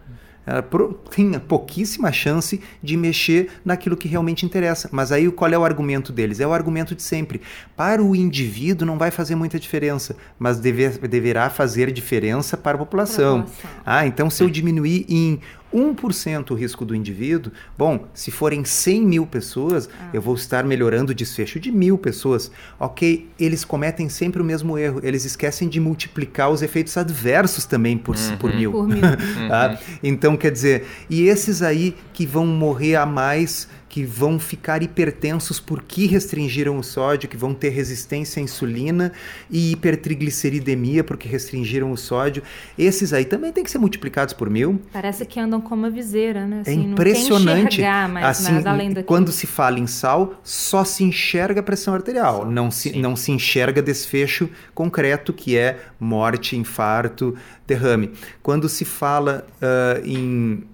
[0.45, 0.63] ela
[1.09, 4.87] tem pouquíssima chance de mexer naquilo que realmente interessa.
[4.91, 6.39] Mas aí qual é o argumento deles?
[6.39, 7.41] É o argumento de sempre.
[7.75, 12.77] Para o indivíduo não vai fazer muita diferença, mas deve, deverá fazer diferença para a
[12.77, 13.41] população.
[13.41, 13.81] Para a população.
[13.83, 15.39] Ah, então se eu diminuir em
[15.75, 20.09] 1% o risco do indivíduo, bom, se forem 100 mil pessoas, ah.
[20.13, 22.49] eu vou estar melhorando o desfecho de mil pessoas.
[22.79, 27.97] Ok, eles cometem sempre o mesmo erro, eles esquecem de multiplicar os efeitos adversos também
[27.97, 28.37] por, uhum.
[28.37, 28.71] por mil.
[28.71, 29.01] Por mil.
[29.01, 29.77] tá?
[30.01, 35.57] Então, quer dizer, e esses aí que vão morrer a mais que vão ficar hipertensos
[35.57, 39.13] porque restringiram o sódio, que vão ter resistência à insulina
[39.49, 42.43] e hipertrigliceridemia porque restringiram o sódio.
[42.77, 44.81] Esses aí também tem que ser multiplicados por mil.
[44.91, 46.57] Parece que andam como uma viseira, né?
[46.57, 47.81] É assim, é impressionante.
[48.11, 52.45] Mas, assim, mas além quando se fala em sal, só se enxerga a pressão arterial,
[52.45, 57.33] não se, não se enxerga desfecho concreto que é morte, infarto,
[57.65, 58.11] derrame.
[58.43, 60.65] Quando se fala uh, em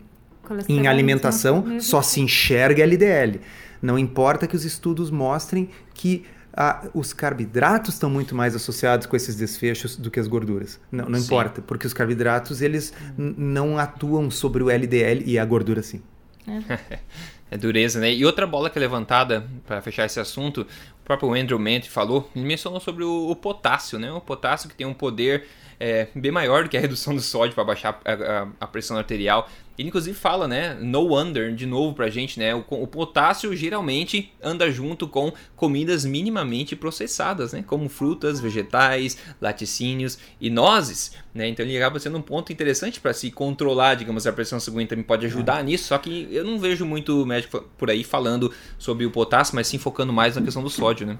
[0.68, 3.40] em alimentação só se enxerga LDL.
[3.82, 9.16] Não importa que os estudos mostrem que ah, os carboidratos estão muito mais associados com
[9.16, 10.80] esses desfechos do que as gorduras.
[10.92, 15.82] Não, não importa, porque os carboidratos eles não atuam sobre o LDL e a gordura
[15.82, 16.02] sim.
[16.48, 17.00] É.
[17.52, 18.14] é dureza, né?
[18.14, 20.68] E outra bola que é levantada para fechar esse assunto,
[21.02, 24.12] o próprio Andrew Mente falou, ele mencionou sobre o, o potássio, né?
[24.12, 25.46] O potássio que tem um poder
[25.82, 28.98] é, bem maior do que a redução do sódio para baixar a, a, a, pressão
[28.98, 29.50] arterial.
[29.76, 34.32] Ele inclusive fala, né, no wonder, de novo pra gente, né, o, o, potássio geralmente
[34.44, 41.66] anda junto com comidas minimamente processadas, né, como frutas, vegetais, laticínios e nozes, né, então
[41.66, 45.26] ele acaba sendo um ponto interessante para se controlar, digamos, a pressão sanguínea também pode
[45.26, 45.64] ajudar é.
[45.64, 49.68] nisso, só que eu não vejo muito médico por aí falando sobre o potássio, mas
[49.68, 51.18] sim focando mais na questão do sódio, né.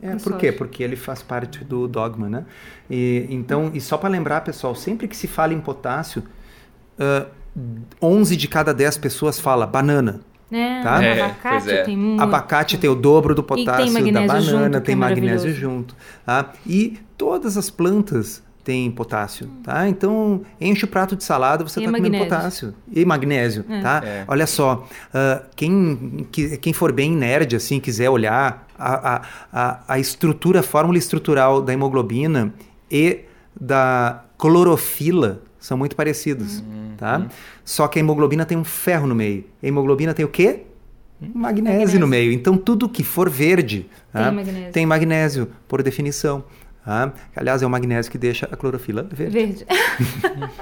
[0.00, 0.50] É, por quê?
[0.50, 2.44] Porque ele faz parte do dogma, né?
[2.90, 6.24] E, então, e só para lembrar, pessoal, sempre que se fala em potássio,
[6.98, 7.26] uh,
[8.00, 10.20] 11 de cada 10 pessoas fala banana.
[10.50, 11.02] É, Tá?
[11.02, 11.82] É, abacate é.
[11.82, 12.20] tem muito.
[12.20, 15.96] Abacate tem o dobro do tem potássio da magnésio banana, junto, tem é magnésio junto.
[16.26, 16.52] Tá?
[16.66, 19.48] E todas as plantas têm potássio.
[19.62, 19.88] Tá?
[19.88, 22.74] Então, enche o prato de salada, você E está comendo potássio.
[22.92, 23.64] E magnésio.
[23.68, 23.80] É.
[23.80, 24.02] Tá?
[24.04, 24.24] É.
[24.28, 30.60] Olha só, ah, quem, que- quem for bem nerd, assim, quiser olhar a, a, estrutura,
[30.60, 32.52] a fórmula estrutural da hemoglobina
[32.90, 33.20] e
[33.58, 36.60] da clorofila são muito parecidos.
[36.60, 36.94] Hum.
[36.96, 37.26] Tá?
[37.64, 39.44] Só que a hemoglobina tem um ferro no meio.
[39.62, 40.62] A hemoglobina tem o quê?
[41.20, 42.00] Magnésio, Magnésio.
[42.00, 42.32] no meio.
[42.32, 44.32] Então, tudo que for verde Tem tá?
[44.32, 44.72] magnésio.
[44.72, 46.44] tem magnésio, por definição.
[46.84, 47.12] tá?
[47.36, 49.32] Aliás, é o magnésio que deixa a clorofila verde.
[49.32, 49.66] Verde.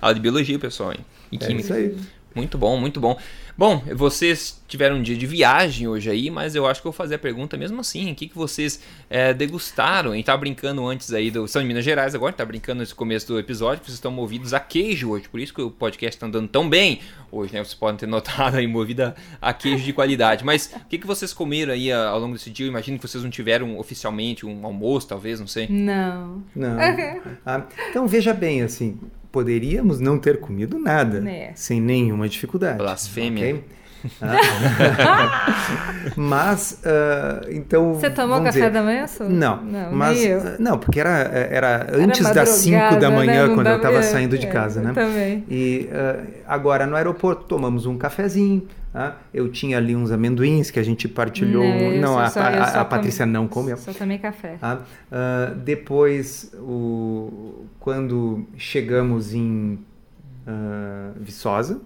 [0.00, 1.00] Aula de biologia, pessoal, hein?
[1.32, 1.60] E É química.
[1.62, 1.96] isso aí.
[2.34, 3.18] Muito bom, muito bom.
[3.58, 6.96] Bom, vocês tiveram um dia de viagem hoje aí, mas eu acho que eu vou
[6.96, 8.12] fazer a pergunta mesmo assim.
[8.12, 10.12] O que, que vocês é, degustaram?
[10.12, 12.94] A gente tá brincando antes aí do São de Minas Gerais agora, tá brincando nesse
[12.94, 16.26] começo do episódio, vocês estão movidos a queijo hoje, por isso que o podcast tá
[16.26, 17.00] andando tão bem
[17.32, 17.58] hoje, né?
[17.62, 20.44] Vocês podem ter notado aí, movida a queijo de qualidade.
[20.44, 22.64] Mas o que, que vocês comeram aí a- ao longo desse dia?
[22.64, 25.66] Eu imagino que vocês não tiveram oficialmente um almoço, talvez, não sei.
[25.68, 26.42] Não.
[26.54, 26.78] Não.
[27.44, 28.98] Ah, então, veja bem, assim,
[29.30, 31.52] poderíamos não ter comido nada, É.
[31.54, 32.78] sem nenhuma dificuldade.
[32.78, 33.54] Blasfêmia.
[33.54, 33.64] ok?
[34.22, 36.10] Ah.
[36.16, 37.94] Mas, ah, então.
[37.94, 39.04] Você tomou café dizer, da manhã?
[39.28, 40.38] Não, Não, mas nem eu.
[40.40, 43.16] ah, não, porque era, era antes das 5 madrugada, da né?
[43.16, 44.92] manhã Não quando eu estava é, saindo de é, casa, eu né?
[44.94, 45.44] Também.
[45.50, 48.66] E ah, agora no aeroporto tomamos um cafezinho.
[48.92, 49.16] Tá?
[49.32, 51.64] Eu tinha ali uns amendoins que a gente partilhou.
[51.64, 53.76] eu Não, só- a, só- a- a só Patrícia não comeu.
[53.76, 54.56] Só tomei café.
[54.60, 54.80] Tá?
[55.10, 59.78] Ah, depois, o, quando chegamos em
[60.46, 61.80] ah, Viçosa,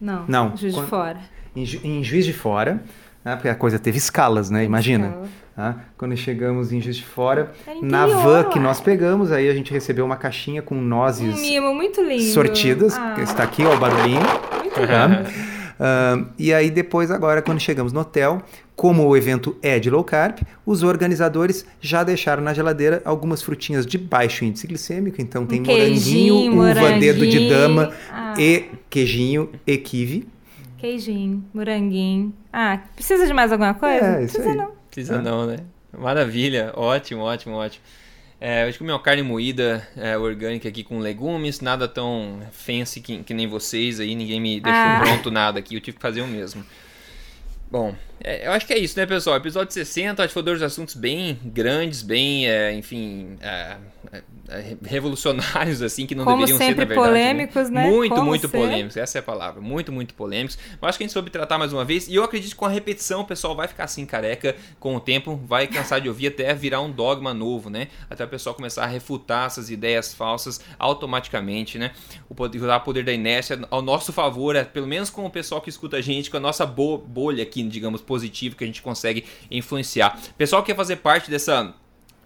[0.00, 0.24] Não.
[0.28, 1.18] Não, Juiz quando- de fora.
[1.54, 2.82] em, em Juiz de Fora,
[3.24, 4.62] né, porque a coisa teve escalas, né?
[4.64, 5.06] Imagina.
[5.08, 5.28] Escala.
[5.56, 5.76] tá?
[5.96, 7.50] Quando chegamos em Juiz de Fora,
[7.82, 11.74] na van que nós pegamos, aí a gente recebeu uma caixinha com nozes Um mimo
[11.74, 12.22] muito lindo.
[12.32, 14.20] sortidas, Ah, está aqui, ó, o barulhinho.
[14.60, 15.55] Muito tá?
[15.78, 18.42] Ah, e aí depois, agora, quando chegamos no hotel,
[18.74, 23.86] como o evento é de low carb, os organizadores já deixaram na geladeira algumas frutinhas
[23.86, 25.20] de baixo índice glicêmico.
[25.20, 27.48] Então tem Um moranguinho, queijinho, uva, dedo de moranguinho.
[27.50, 28.34] dama Ah.
[28.38, 30.26] e queijinho e kiwi.
[30.78, 32.34] Queijinho, moranguinho.
[32.52, 34.18] Ah, precisa de mais alguma coisa?
[34.18, 34.56] É, isso precisa aí.
[34.56, 34.70] não.
[34.90, 35.56] Precisa não, né?
[35.98, 37.82] Maravilha, ótimo, ótimo, ótimo.
[38.38, 43.22] É, hoje comi uma carne moída é, orgânica aqui com legumes, nada tão fancy que,
[43.22, 45.00] que nem vocês aí, ninguém me deixou Ah.
[45.02, 46.64] pronto nada aqui, eu tive que fazer o mesmo.
[47.70, 49.36] Bom, é, eu acho que é isso, né, pessoal?
[49.36, 53.76] Episódio 60, acho que foi dois assuntos bem grandes, bem, é, enfim, é,
[54.12, 57.08] é, é, revolucionários, assim, que não Como deveriam ser, sempre, na verdade.
[57.08, 57.88] polêmicos, né?
[57.90, 58.60] Muito, Como muito sempre.
[58.60, 60.56] polêmicos, essa é a palavra, muito, muito polêmicos.
[60.80, 62.64] Mas acho que a gente soube tratar mais uma vez, e eu acredito que com
[62.66, 66.28] a repetição o pessoal vai ficar assim careca com o tempo, vai cansar de ouvir
[66.28, 67.88] até virar um dogma novo, né?
[68.08, 71.90] Até o pessoal começar a refutar essas ideias falsas automaticamente, né?
[72.28, 75.30] O poder, usar o poder da inércia ao nosso favor, é, pelo menos com o
[75.30, 78.66] pessoal que escuta a gente, com a nossa bo- bolha aqui, digamos, positiva, que a
[78.66, 80.18] gente consegue influenciar.
[80.38, 81.74] Pessoal que quer fazer parte dessa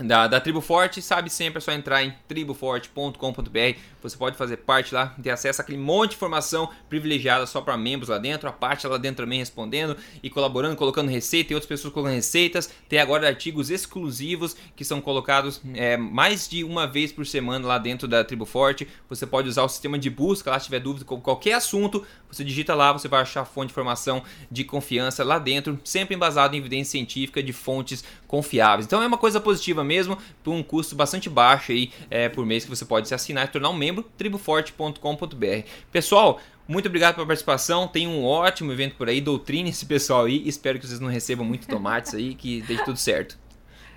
[0.05, 3.79] da, da Tribo Forte, sabe sempre, é só entrar em triboforte.com.br.
[4.03, 8.09] Você pode fazer parte lá, ter acesso àquele monte de informação privilegiada só para membros
[8.09, 8.49] lá dentro.
[8.49, 12.71] A parte lá dentro também respondendo e colaborando, colocando receita e outras pessoas colocando receitas.
[12.89, 17.79] Tem agora artigos exclusivos que são colocados é, mais de uma vez por semana lá
[17.79, 18.89] dentro da Tribo Forte.
[19.09, 22.07] Você pode usar o sistema de busca lá se tiver dúvida com qualquer assunto.
[22.31, 26.15] Você digita lá, você vai achar a fonte de informação de confiança lá dentro, sempre
[26.15, 28.87] embasado em evidência científica de fontes confiáveis.
[28.87, 32.65] Então é uma coisa positiva mesmo, por um custo bastante baixo aí é, por mês
[32.65, 35.67] que você pode se assinar e tornar um membro, triboforte.com.br.
[35.91, 37.89] Pessoal, muito obrigado pela participação.
[37.89, 39.21] Tem um ótimo evento por aí.
[39.21, 40.47] Doutrine esse pessoal aí.
[40.47, 43.37] Espero que vocês não recebam muito tomates aí, que dê tudo certo.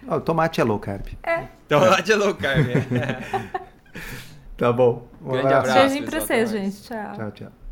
[0.07, 1.05] Ó, o tomate é low carb.
[1.69, 2.67] Tomate é low carb.
[2.69, 3.63] é.
[4.55, 5.07] Tá bom.
[5.21, 5.79] Um Grande abraço.
[5.79, 6.83] Beijinho pra vocês, gente.
[6.83, 7.13] Tchau.
[7.15, 7.62] Tchau, tchau.